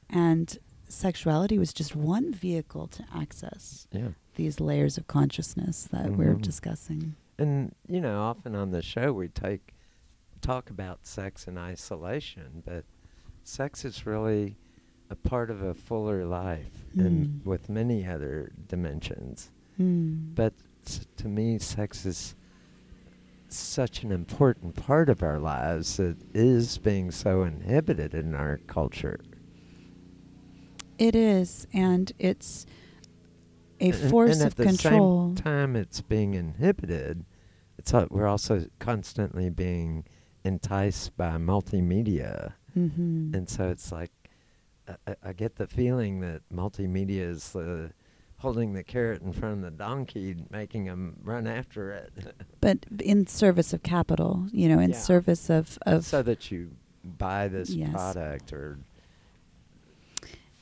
[0.10, 0.58] And
[0.90, 4.10] sexuality was just one vehicle to access yeah.
[4.36, 6.42] these layers of consciousness that we're Mhm.
[6.42, 7.16] discussing.
[7.40, 9.74] And you know, often on the show we take
[10.42, 12.84] talk about sex in isolation, but
[13.44, 14.58] sex is really
[15.10, 17.46] a part of a fuller life and Mm.
[17.46, 19.52] with many other dimensions.
[19.80, 20.34] Mm.
[20.36, 20.54] But
[20.86, 22.36] s- to me, sex is
[23.50, 29.20] such an important part of our lives that is being so inhibited in our culture.
[30.98, 32.66] It is, and it's
[33.80, 37.26] a And- force and of at the same time it's being inhibited,
[37.78, 40.06] it's like we're also constantly being
[40.44, 44.12] enticed by multimedia, hmm and so it's like
[45.08, 47.90] I, I- get the feeling that multimedia is uh,
[48.38, 52.12] holding the carrot in front of the donkey, making them run after it,
[52.62, 54.98] But in service of capital, you know, in Yeah.
[54.98, 56.72] service of of so that you
[57.04, 57.92] buy this Yes.
[57.92, 58.80] product or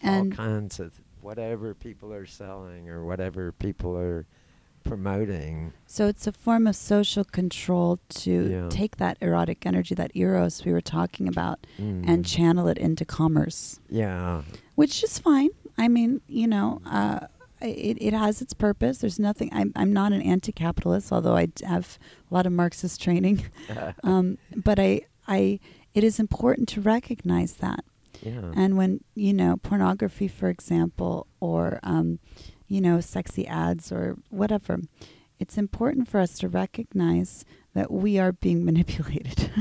[0.01, 4.25] and all kinds of whatever people are selling or whatever people are
[4.83, 5.73] promoting.
[5.85, 8.69] so it's a form of social control to Yeah.
[8.69, 12.03] take that erotic energy, that eros we were talking about, Mm.
[12.07, 13.79] and channel it into commerce.
[13.89, 14.41] yeah,
[14.75, 15.49] which is fine.
[15.77, 17.27] I mean, you know, uh,
[17.61, 18.99] it, it has its purpose.
[18.99, 19.49] There's nothing.
[19.53, 21.97] I'm I'm not an anti-capitalist, although I have
[22.29, 23.43] a lot of Marxist training.
[24.03, 25.59] um, but I I
[25.93, 27.83] it is important to recognize that.
[28.23, 28.51] yeah.
[28.55, 32.19] And when you know pornography, for example, or um,
[32.71, 34.79] you know sexy ads or whatever,
[35.39, 39.51] it's important for us to recognize that we are being manipulated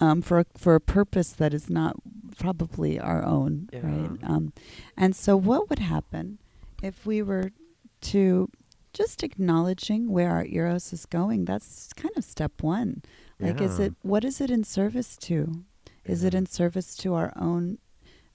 [0.00, 1.94] um, for a, for a purpose that is not
[2.38, 4.30] probably our own, right?
[4.30, 4.52] Um,
[4.96, 6.38] and so, what would happen
[6.82, 7.52] if we were
[8.00, 8.48] to
[8.92, 11.44] just acknowledging where our eros is going?
[11.44, 13.02] That's kind of step one.
[13.38, 15.64] Like, is it what is it in service to?
[16.04, 17.78] Is it in service to our own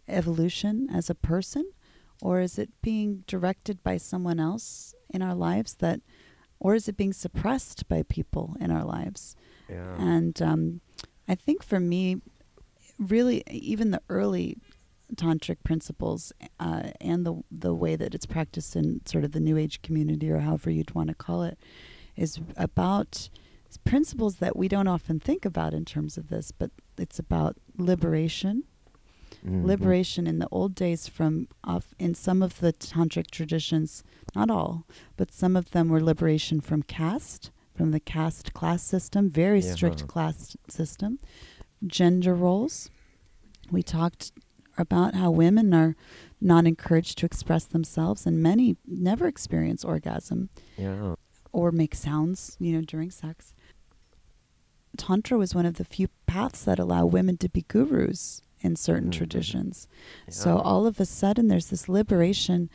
[0.08, 1.71] evolution as a person?
[2.21, 6.01] Or is it being directed by someone else in our lives that,
[6.60, 9.36] or is it being suppressed by people in our lives?
[9.69, 9.95] Yeah.
[9.99, 10.82] And um,
[11.28, 12.21] I think for me,
[12.97, 14.58] really, even the early
[15.15, 19.58] tantric principles uh, and the the way that it's practiced in sort of the New
[19.58, 21.60] Age community or however you'd want to call it,
[22.15, 23.30] is about
[23.84, 28.63] principles that we don't often think about in terms of this, but it's about liberation
[29.45, 29.63] Mhm.
[29.65, 34.03] liberation in the old days from off in some of the tantric traditions
[34.35, 34.85] not all
[35.17, 40.07] but some of them were liberation from caste from the caste class system very strict
[40.07, 41.19] class system
[41.85, 42.89] gender roles
[43.71, 44.31] we talked
[44.77, 45.95] about how women are
[46.41, 51.15] not encouraged to express themselves and many never experience orgasm Yeah.
[51.53, 53.53] or make sounds, you know, during sex.
[54.97, 59.10] Tantra was one of the few paths that allow women to be gurus in certain
[59.10, 59.13] Mhm.
[59.19, 59.88] traditions.
[60.30, 62.69] So all of a sudden, there's this liberation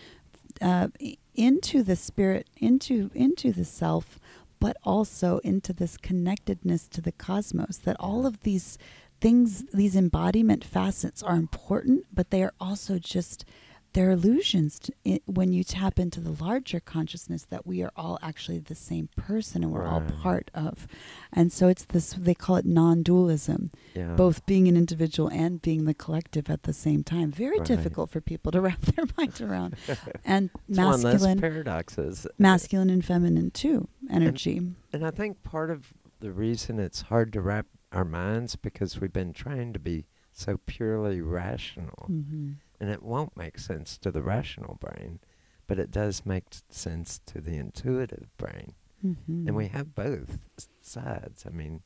[0.61, 0.89] uh,
[1.35, 4.19] into the spirit, into into the self,
[4.59, 7.79] but also into this connectedness to the cosmos.
[7.79, 8.79] That all of these
[9.21, 13.45] things, these embodiment facets, are important, but they are also just
[13.93, 18.19] they're illusions to, i when you tap into the larger consciousness that we are all
[18.23, 20.87] actually the same person and we're all part of.
[21.33, 24.15] And so it's this they call it non-dualism Yeah.
[24.15, 27.31] both being an individual and being the collective at the same time.
[27.33, 27.67] Very Right.
[27.67, 29.77] difficult for people to wrap their mind around.
[30.25, 32.27] And It's masculine, paradoxes.
[32.39, 33.89] masculine and feminine too.
[34.11, 34.61] Energy.
[34.93, 39.13] And I think part of the reason it's hard to wrap our minds because we've
[39.13, 42.05] been trying to be so purely rational.
[42.07, 45.21] hmm And it won't make sense to the rational brain,
[45.67, 48.73] but it does make sense to the intuitive brain.
[49.03, 50.39] hmm And we have both
[50.81, 51.45] sides.
[51.47, 51.83] I mean,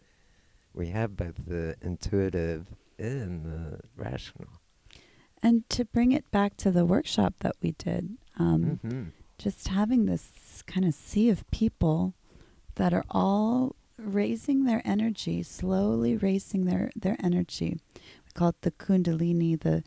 [0.72, 2.66] we have both the intuitive
[2.98, 4.60] and the rational.
[5.42, 9.02] And to bring it back to the workshop that we did, um, hmm
[9.36, 12.14] just having this kind of sea of people
[12.76, 17.76] that are all raising their energy, slowly raising their, their energy.
[18.34, 19.84] We call it the kundalini, the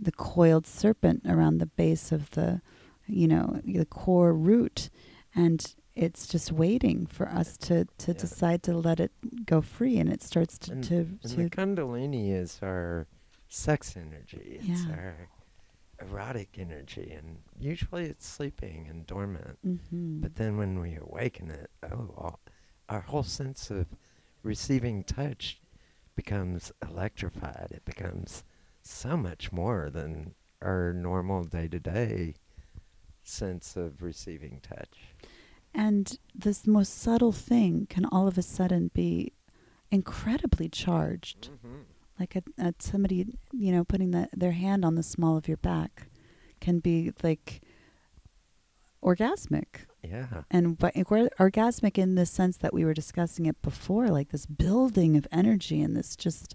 [0.00, 2.60] the coiled serpent around the base of the,
[3.08, 4.90] you know, the core root,
[5.34, 8.18] and it's just waiting for us to, to Yeah.
[8.18, 9.10] decide to let it
[9.44, 13.08] go free, and it starts to And- to, And to the Kundalini is our
[13.48, 14.60] sex energy.
[14.60, 14.92] It's Yeah.
[14.94, 15.28] our
[16.00, 19.58] erotic energy, and usually it's sleeping and dormant.
[19.66, 20.20] Mhm.
[20.20, 22.40] But then when we awaken it, oh, all,
[22.88, 23.86] our whole sense of
[24.44, 25.60] receiving touch
[26.20, 27.68] becomes electrified.
[27.70, 28.44] It becomes
[28.82, 32.34] so much more than our normal day to day
[33.22, 35.14] sense of receiving touch.
[35.72, 39.32] And this most subtle thing can all of a sudden be
[39.90, 41.48] incredibly charged.
[41.48, 41.78] Mm-hmm.
[42.18, 45.56] Like a, a somebody, you know, putting the, their hand on the small of your
[45.56, 46.08] back
[46.60, 47.62] can be like
[49.02, 49.86] orgasmic.
[50.02, 50.42] Yeah.
[50.50, 54.46] and but we're orgasmic in the sense that we were discussing it before like this
[54.46, 56.54] building of energy and this just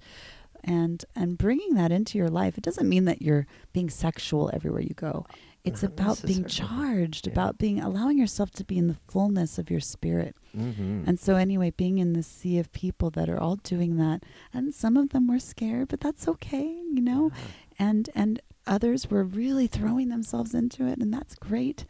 [0.63, 2.57] and and bringing that into your life.
[2.57, 5.25] It doesn't mean that you're being sexual everywhere you go.
[5.63, 7.33] It's Not about being charged Yeah.
[7.33, 10.35] about being allowing yourself to be in the fullness of your spirit.
[10.55, 11.03] Mm-hmm.
[11.05, 14.23] and so anyway being in this sea of people that are all doing that
[14.53, 17.31] and some of them were scared but that's okay you know?
[17.77, 21.85] And and others were really throwing themselves into it and that's great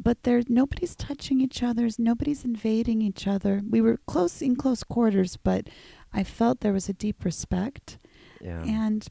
[0.00, 4.82] but there nobody's touching each other's nobody's invading each other we were close in close
[4.84, 5.68] quarters but
[6.12, 7.98] i felt there was a deep respect
[8.40, 8.62] yeah.
[8.64, 9.08] and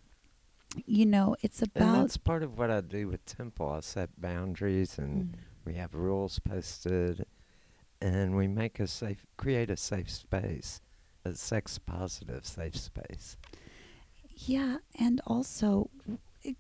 [0.86, 3.68] you know it's And about that's part of what I do with Temple.
[3.70, 5.40] I set boundaries and Mm.
[5.66, 7.26] we have rules posted
[8.00, 10.82] and we make a safe create a safe space.
[11.26, 13.38] A sex positive safe space.
[14.36, 15.90] Yeah, and also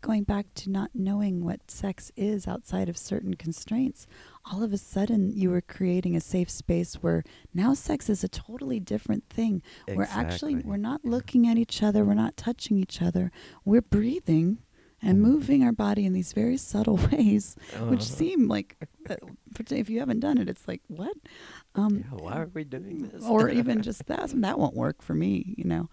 [0.01, 4.05] going back to not knowing what sex is outside of certain constraints,
[4.51, 7.23] all of a sudden you were creating a safe space where
[7.53, 9.61] now sex is a totally different thing.
[9.87, 13.31] We're actually we're not looking at each other, we're not touching each other.
[13.65, 14.59] We're breathing
[15.01, 15.21] and Mhm.
[15.21, 17.55] moving our body in these very subtle ways,
[17.87, 18.15] which Uh-huh.
[18.15, 18.75] seem like
[19.09, 19.15] uh,
[19.71, 21.15] if you haven't done it, it's like what?
[21.77, 23.23] Um, yeah, why are we doing this?
[23.23, 25.89] or even just that that won't work for me you know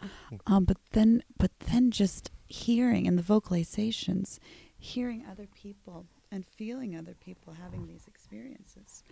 [0.46, 4.38] um but then but then just hearing and the vocalizations
[4.76, 9.02] hearing other people and feeling other people having these experiences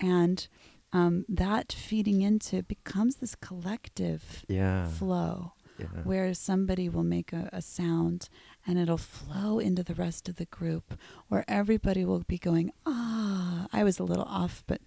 [0.00, 0.48] and
[0.92, 4.86] um that feeding into becomes this collective yeah.
[4.88, 5.86] flow yeah.
[6.04, 8.28] where somebody will make a, a sound
[8.66, 10.98] and it'll flow into the rest of the group,
[11.28, 14.80] where everybody will be going, ah, I was a little off, but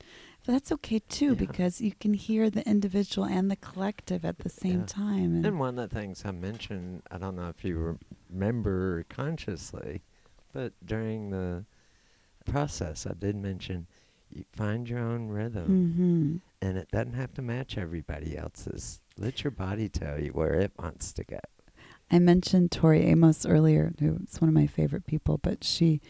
[0.54, 1.34] that's okay too, Yeah.
[1.34, 4.86] because you can hear the individual and the collective at the same Yeah.
[4.86, 5.36] time.
[5.36, 7.98] And, And one of the things I mentioned, I don't know if you
[8.30, 10.02] remember consciously,
[10.54, 11.66] but during the
[12.45, 13.88] process, I did mention
[14.30, 16.68] you find your own rhythm, Mhm.
[16.68, 19.00] and it doesn't have to match everybody else's.
[19.18, 21.39] Let your body tell you where it wants to go.
[22.12, 26.02] I mentioned Tori Amos earlier, who's one of my favorite people, but she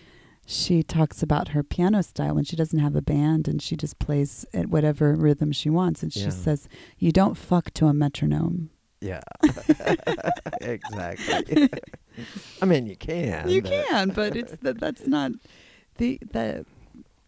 [0.50, 4.00] she talks about her piano style when she doesn't have a band and she just
[4.00, 6.30] plays at whatever rhythm she wants and she Yeah.
[6.30, 8.70] says, You don't fuck to a metronome.
[9.02, 9.22] Yeah,
[10.62, 11.70] exactly.
[12.62, 13.50] I mean, you can.
[13.50, 15.32] you but- can, but it's that that's not
[15.98, 16.66] the the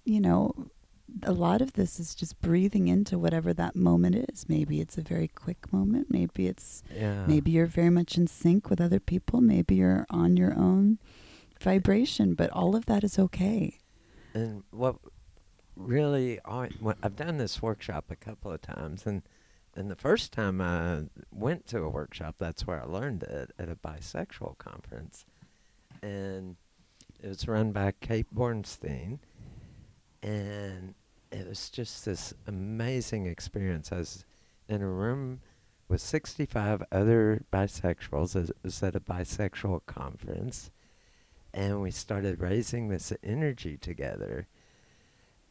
[0.06, 0.54] you know
[1.24, 4.48] a lot of this is just breathing into whatever that moment is.
[4.48, 6.08] Maybe it's a very quick moment.
[6.10, 7.26] Maybe it's Yeah.
[7.28, 9.42] maybe you're very much in sync with other people.
[9.42, 11.00] Maybe you're on your own
[11.62, 13.80] vibration, but all of that is okay.
[14.34, 14.96] And what
[15.76, 16.70] really, I,
[17.02, 19.24] I've done this workshop a couple of times, and
[19.76, 23.70] and the first time I went to a workshop, that's where I learned it at
[23.70, 25.26] a bisexual conference,
[26.02, 26.56] and
[27.22, 29.20] it was run by Kate Bornstein,
[30.24, 30.96] and
[31.32, 33.92] it was just this amazing experience.
[33.92, 34.26] I was
[34.68, 35.42] in a room
[35.88, 38.36] with 65 other bisexuals.
[38.36, 40.72] It was at a bisexual conference
[41.54, 44.48] and we started raising this energy together.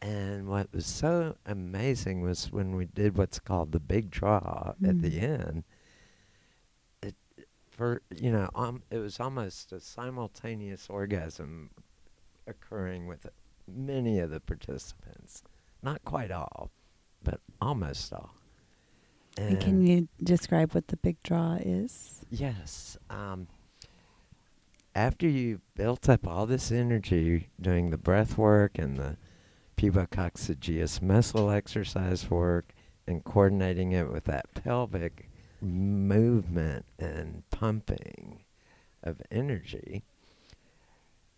[0.00, 5.02] And what was so amazing was when we did what's called the big draw at
[5.02, 5.22] the Mm.
[5.22, 5.64] end.
[7.02, 7.16] It
[7.70, 11.70] for you know, um, it was almost a simultaneous orgasm
[12.46, 13.26] occurring with
[13.66, 15.42] many of the participants.
[15.82, 16.70] Not quite all,
[17.22, 18.34] but almost all.
[19.36, 22.24] And can you describe what the big draw is?
[22.30, 22.96] Yes.
[23.10, 23.46] Um,
[24.98, 29.16] after you built up all this energy doing the breath work and the
[29.76, 32.74] pubococcygeus muscle exercise work
[33.06, 35.30] and coordinating it with that pelvic
[35.60, 38.40] movement and pumping
[39.04, 40.02] of energy,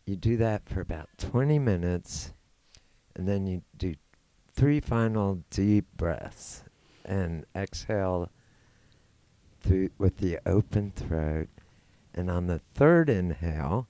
[0.06, 2.32] you do that for about 20 minutes
[3.14, 3.94] and then you do
[4.50, 6.64] three final deep breaths
[7.04, 8.30] and exhale
[9.60, 11.50] through with the open throat.
[12.14, 13.88] And on the third inhale,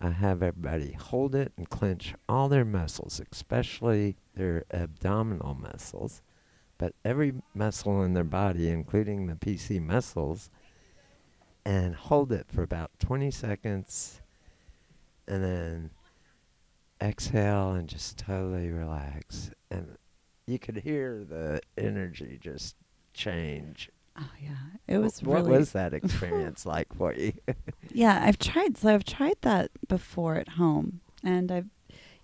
[0.00, 6.22] I have everybody hold it and clench all their muscles, especially their abdominal muscles,
[6.78, 10.50] but every muscle in their body, including the PC muscles,
[11.64, 14.22] and hold it for about 20 seconds,
[15.28, 15.90] and then
[17.00, 19.50] exhale and just totally relax.
[19.70, 19.96] And
[20.46, 22.74] you could hear the energy just
[23.12, 23.90] change.
[24.18, 24.56] Oh yeah,
[24.88, 27.32] it was what really was that experience like for you?
[27.92, 28.76] Yeah, I've tried.
[28.76, 31.68] So I've tried that before at home, and I've,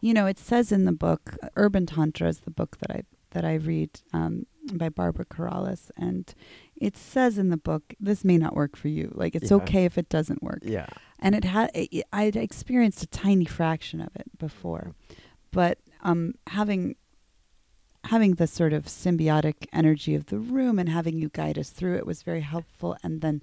[0.01, 3.45] you know, it says in the book, Urban Tantra is the book that I that
[3.45, 6.33] I read um, by Barbara Carrellas, and
[6.77, 9.11] it says in the book this may not work for you.
[9.15, 9.57] Like it's Yeah.
[9.59, 10.61] okay if it doesn't work.
[10.63, 10.87] yeah.
[11.19, 11.71] And it had
[12.13, 14.95] I'd experienced a tiny fraction of it before,
[15.51, 16.97] but um, having
[18.07, 21.97] having the sort of symbiotic energy of the room and having you guide us through
[21.97, 22.97] it was very helpful.
[23.03, 23.43] And then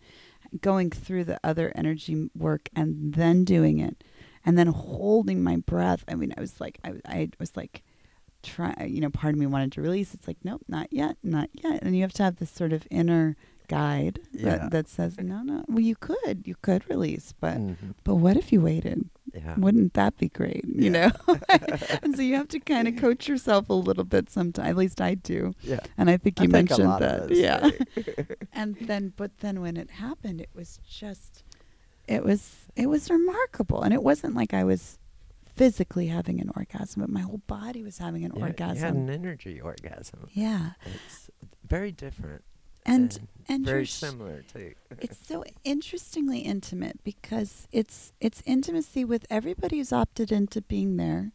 [0.61, 4.03] going through the other energy work and then doing it
[4.45, 6.03] and then holding my breath.
[6.07, 7.83] I mean, I was like, I, I was like,
[8.43, 10.13] try, you know, part of me wanted to release.
[10.13, 11.81] It's like, nope, not yet, not yet.
[11.81, 13.35] And you have to have this sort of inner
[13.77, 14.43] guide Yeah.
[14.43, 17.93] that, that says, no, no, well, you could, you could release, but, Mhm.
[18.03, 18.99] but what if you waited?
[19.33, 19.55] Yeah.
[19.57, 20.63] Wouldn't that be great?
[20.83, 20.97] You Yeah.
[21.01, 21.11] know?
[22.03, 24.69] and so you have to kind of coach yourself a little bit sometimes.
[24.69, 25.39] At least I do.
[25.71, 25.79] Yeah.
[25.97, 27.31] And I think I you think a mentioned lot that.
[27.45, 27.69] yeah.
[28.53, 31.43] and then but then when it happened it was just
[32.15, 32.41] it was
[32.75, 33.81] it was remarkable.
[33.85, 34.99] And it wasn't like I was
[35.55, 38.97] physically having an orgasm, but my whole body was having an Yeah, You had orgasm.
[38.97, 40.21] an energy orgasm.
[40.33, 40.71] yeah.
[40.85, 41.29] It's
[41.75, 42.43] very different
[42.85, 44.73] And and very similar too.
[44.99, 51.31] it's so interestingly intimate because it's it's intimacy with everybody who's opted into being there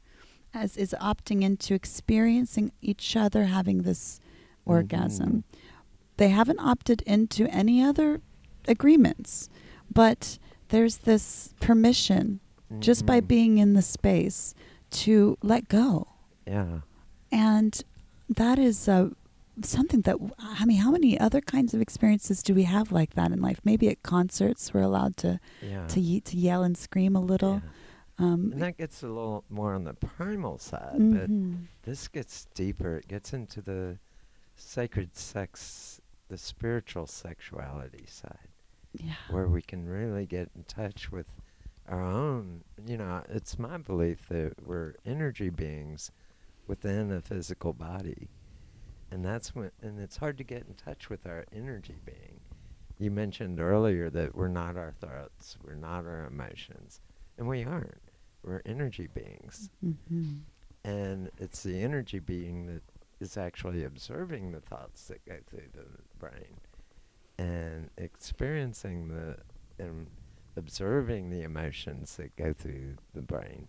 [0.54, 4.18] as is opting into experiencing each other having this
[4.64, 5.44] orgasm
[6.16, 8.20] they haven't opted into any other
[8.66, 9.48] agreements
[9.92, 10.38] but
[10.68, 12.40] there's this permission
[12.80, 13.28] just by Mhm.
[13.28, 14.54] being in the space
[14.90, 16.08] to let go
[16.46, 16.80] Yeah.
[17.30, 17.82] and
[18.28, 19.10] that is uh,
[19.64, 23.32] something that, I mean, how many other kinds of experiences do we have like that
[23.32, 23.60] in life?
[23.64, 25.86] Maybe at concerts, we're allowed to, Yeah.
[25.88, 27.62] to, ye- to yell and scream a little.
[28.18, 28.24] Yeah.
[28.26, 31.66] Um, And that gets a little more on the primal side, but mhm.
[31.82, 32.96] this gets deeper.
[32.96, 33.98] It gets into the
[34.56, 38.48] sacred sex, the spiritual sexuality side,
[38.92, 39.14] yeah.
[39.30, 41.26] where we can really get in touch with
[41.88, 42.64] our own.
[42.86, 46.10] You know, it's my belief that we're energy beings
[46.66, 48.28] within a physical body.
[49.10, 52.40] And that's when, and it's hard to get in touch with our energy being.
[52.98, 57.00] You mentioned earlier that we're not our thoughts, we're not our emotions,
[57.38, 58.02] and we aren't.
[58.42, 59.70] We're energy beings.
[59.84, 60.40] Mhm.
[60.84, 62.82] And it's the energy being that
[63.20, 65.86] is actually observing the thoughts that go through the
[66.18, 66.56] brain
[67.38, 69.36] and experiencing the
[69.78, 70.08] and
[70.56, 73.68] observing the emotions that go through the brain.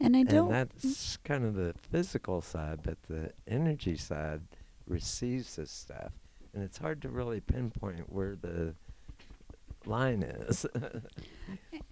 [0.00, 0.52] And I don't.
[0.52, 4.42] And that's kind of the physical side, but the energy side
[4.86, 6.12] receives this stuff.
[6.54, 8.74] And it's hard to really pinpoint where the
[9.86, 10.66] line is.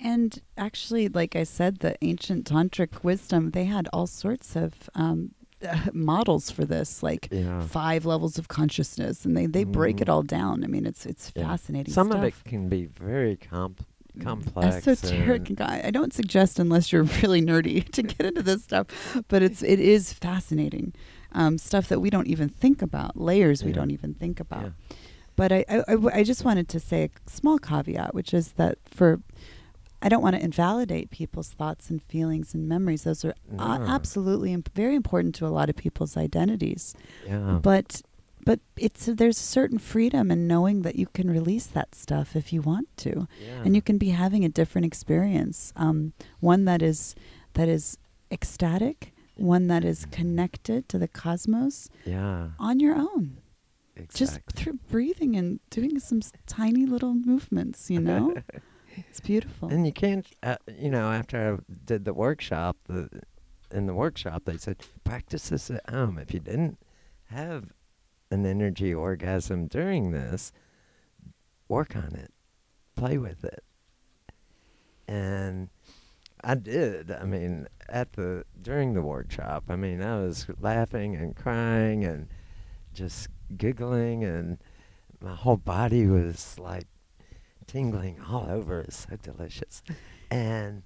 [0.01, 5.31] And actually, like I said, the ancient tantric wisdom, they had all sorts of um,
[5.93, 7.63] models for this, like yeah.
[7.67, 10.13] five levels of consciousness, and they, they break it Mhm.
[10.13, 10.65] all down.
[10.65, 11.45] I mean, it's it's Yeah.
[11.49, 11.93] fascinating.
[11.95, 12.19] Some stuff.
[12.19, 13.87] of it can be very comp-
[14.23, 14.87] complex.
[14.87, 15.49] esoteric.
[15.49, 15.83] and- guy.
[15.85, 18.87] I don't suggest unless you're really nerdy to get into this stuff,
[19.29, 20.93] but it's it is fascinating
[21.33, 23.77] um, stuff that we don't even think about, layers we Yeah.
[23.77, 24.63] don't even think about.
[24.63, 24.97] yeah.
[25.37, 28.53] But I, I, I w- I just wanted to say a small caveat, which is
[28.53, 29.21] that for
[30.01, 33.03] I don't want to invalidate people's thoughts and feelings and memories.
[33.05, 36.95] Those are a- absolutely imp- very important to a lot of people's identities.
[37.27, 37.59] Yeah.
[37.63, 38.03] But
[38.45, 42.53] but it's there's a certain freedom in knowing that you can release that stuff if
[42.53, 43.63] you want to yeah.
[43.65, 47.15] and you can be having a different experience um, one that is
[47.55, 47.97] that is
[48.31, 52.49] ecstatic one that is connected to the cosmos Yeah.
[52.59, 53.39] on your own
[53.97, 54.19] Exactly.
[54.27, 58.35] just through breathing and doing some s- tiny little movements you know
[58.97, 63.09] it's beautiful And you can't, uh, you know, after I did the workshop, the
[63.73, 66.17] in the workshop they said practice this at home.
[66.19, 66.79] If you didn't
[67.39, 67.73] have
[68.35, 70.53] an energy orgasm during this,
[71.69, 72.33] work on it,
[72.97, 73.63] play with it.
[75.07, 75.69] And
[76.43, 77.11] I did.
[77.11, 82.29] I mean, at the during the workshop, I mean, I was laughing and crying and
[82.93, 84.59] just giggling, and
[85.21, 86.87] my whole body was like
[87.67, 88.81] tingling all over.
[88.81, 89.83] It's so delicious.
[90.31, 90.83] And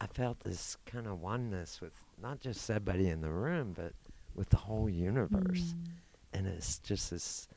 [0.00, 3.92] I felt this kind of oneness with not just everybody in the room, but
[4.34, 5.74] with the whole universe.
[5.74, 5.88] Mm.
[6.36, 7.48] And it's just this.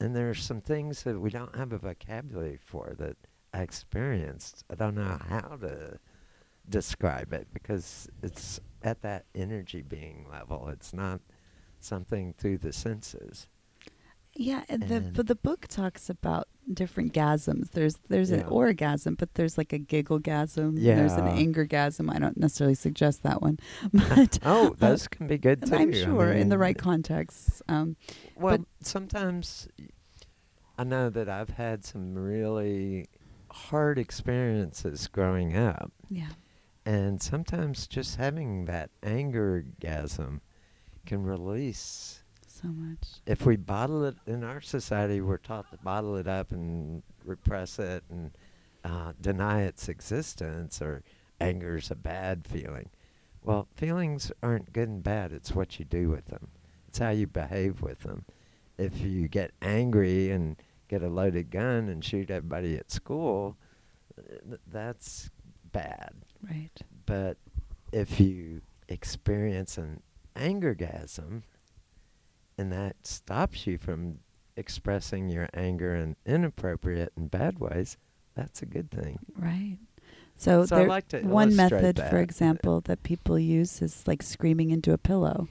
[0.00, 3.16] And there are some things that we don't have a vocabulary for that
[3.52, 4.64] I experienced.
[4.70, 5.98] I don't know how to
[6.68, 10.68] describe it because it's at that energy being level.
[10.68, 11.20] It's not
[11.80, 13.48] something through the senses.
[14.34, 19.32] yeah and the but the book talks about different gasms there's there's an orgasm but
[19.34, 20.96] there's like a giggle gasm Yeah.
[20.96, 23.58] there's an anger gasm i don't necessarily suggest that one
[23.92, 25.74] but Oh, those can be good too.
[25.76, 27.96] i'm I sure in the right context um,
[28.36, 29.68] Well, But- sometimes
[30.78, 33.06] I know that I've had some really
[33.50, 36.28] hard experiences growing up, yeah
[36.84, 40.40] and sometimes just having that anger gasm
[41.06, 42.22] can release.
[42.62, 46.52] So much If we bottle it in our society, we're taught to bottle it up
[46.52, 48.30] and repress it and
[48.84, 51.02] uh, deny its existence, or
[51.40, 52.90] anger's a bad feeling.
[53.42, 55.32] Well, feelings aren't good and bad.
[55.32, 56.48] It's what you do with them.
[56.88, 58.24] It's how you behave with them.
[58.78, 60.56] If you get angry and
[60.88, 63.56] get a loaded gun and shoot everybody at school,
[64.16, 65.30] th- that's
[65.72, 66.12] bad.
[66.42, 66.70] Right.
[67.06, 67.38] But
[67.92, 70.02] if you experience an
[70.36, 71.42] anger angergasm
[72.58, 74.18] and that stops you from
[74.56, 77.96] expressing your anger in inappropriate and bad ways,
[78.34, 79.18] that's a good thing.
[79.36, 79.78] Right.
[80.36, 82.10] So, So there, like to one method, that.
[82.10, 85.48] for example, that people use is like screaming into a pillow.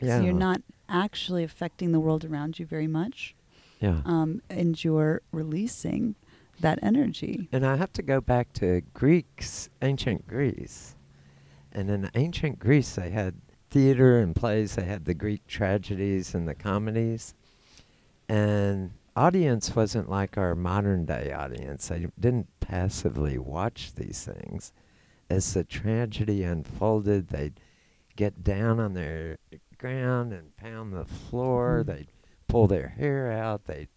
[0.00, 3.34] So you're not actually affecting the world around you very much,
[3.80, 4.00] Yeah.
[4.04, 6.14] um, and you're releasing
[6.60, 7.48] that energy.
[7.52, 10.94] And I have to go back to Greeks, ancient Greece.
[11.72, 13.34] And in ancient Greece, they had
[13.70, 14.74] theater and plays.
[14.74, 17.34] They had the Greek tragedies and the comedies.
[18.28, 21.88] And audience wasn't like our modern day audience.
[21.88, 24.72] They didn't passively watch these things.
[25.30, 27.60] As the tragedy unfolded, they'd
[28.16, 29.38] get down on their
[29.76, 31.82] ground and pound the floor.
[31.82, 31.86] Mhm.
[31.86, 32.12] They'd
[32.48, 33.64] pull their hair out.
[33.64, 33.88] They'd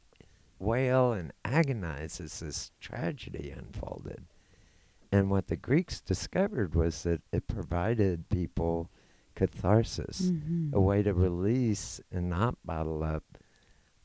[0.59, 4.25] wail and agonize as this tragedy unfolded.
[5.11, 8.89] And what the Greeks discovered was that it provided people
[9.47, 10.73] catharsis, Mhm.
[10.73, 13.23] a way to release and not bottle up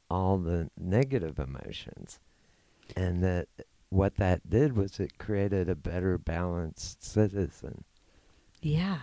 [0.08, 2.20] all the negative emotions.
[2.96, 3.48] And that
[3.90, 7.84] what that did was it created a better balanced citizen.
[8.62, 8.98] Yeah.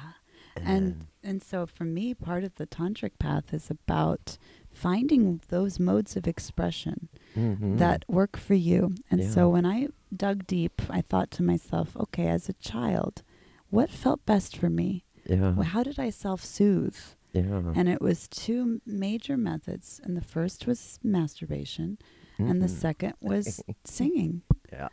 [0.55, 4.37] And and so for me, part of the tantric path is about
[4.71, 7.77] finding those modes of expression Mhm.
[7.77, 8.95] that work for you.
[9.11, 9.29] And Yeah.
[9.29, 13.23] so when I dug deep, I thought to myself, okay, as a child,
[13.69, 15.03] what felt best for me?
[15.25, 16.97] Yeah, Well, how did I self-soothe?
[17.33, 21.97] yeah, And it was two major methods, and the first was masturbation,
[22.37, 22.69] and the Mhm.
[22.81, 24.41] second was singing.
[24.71, 24.89] yeah,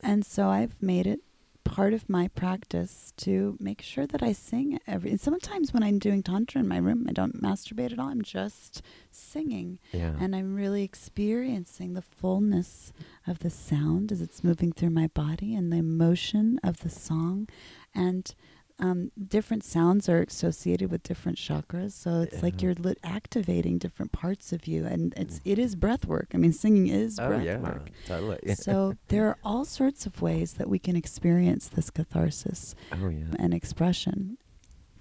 [0.00, 1.20] And so I've made it
[1.64, 5.10] part of my practice to make sure that I sing every.
[5.10, 8.08] And sometimes when I'm doing tantra in my room, I don't masturbate at all.
[8.08, 8.80] I'm just
[9.10, 12.92] singing, yeah, and I'm really experiencing the fullness
[13.26, 17.48] of the sound as it's moving through my body and the emotion of the song,
[17.94, 18.34] and.
[18.80, 24.12] Um, different sounds are associated with different chakras, so it's like you're lit- activating different
[24.12, 26.28] parts of you, and it's it is breath work.
[26.32, 28.38] I mean, singing is oh breath yeah, work totally.
[28.54, 33.24] so there are all sorts of ways that we can experience this catharsis oh yeah.
[33.38, 34.38] and expression.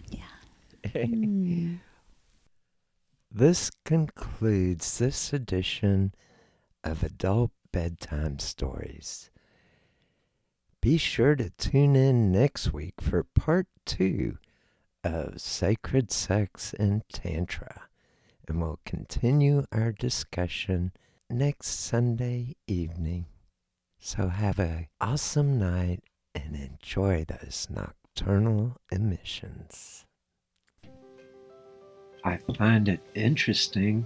[0.09, 0.21] Yeah.
[0.93, 1.79] Mm.
[3.29, 6.13] This concludes this edition
[6.83, 9.29] of Adult Bedtime Stories.
[10.81, 14.37] Be sure to tune in next week for part two
[15.03, 17.87] of Sacred Sex and Tantra,
[18.47, 20.91] and we'll continue our discussion
[21.29, 23.25] next Sunday evening.
[23.99, 26.03] So have a awesome night
[26.35, 30.05] and enjoy those nocturnal emissions.
[32.23, 34.05] I find it interesting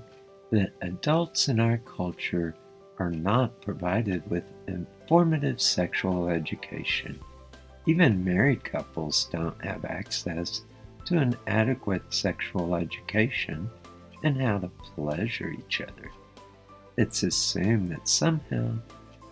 [0.51, 2.55] that adults in our culture
[2.97, 4.45] are not provided with
[5.11, 7.19] informative sexual education.
[7.85, 10.61] Even married couples don't have access
[11.03, 13.69] to an adequate sexual education
[14.23, 16.09] and how to pleasure each other.
[16.95, 18.75] It's assumed that somehow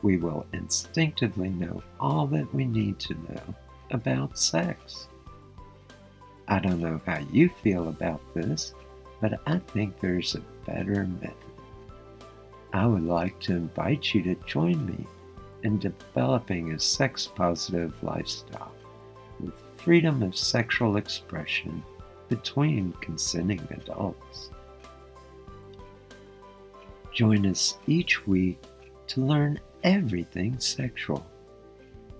[0.01, 3.55] we will instinctively know all that we need to know
[3.91, 5.07] about sex.
[6.49, 8.73] I don't know how you feel about this,
[9.21, 11.36] but I think there's a better method.
[12.73, 15.07] I would like to invite you to join me
[15.64, 18.72] in developing a sex positive lifestyle
[19.39, 21.84] with freedom of sexual expression
[22.28, 24.51] between consenting adults.
[27.14, 28.62] Join us each week
[29.07, 31.26] to learn everything sexual.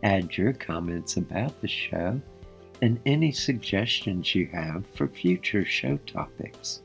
[0.04, 2.20] Add your comments about the show
[2.82, 6.82] and any suggestions you have for future show topics.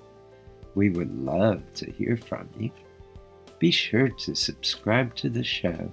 [0.74, 2.70] We would love to hear from you.
[3.58, 5.92] Be sure to subscribe to the show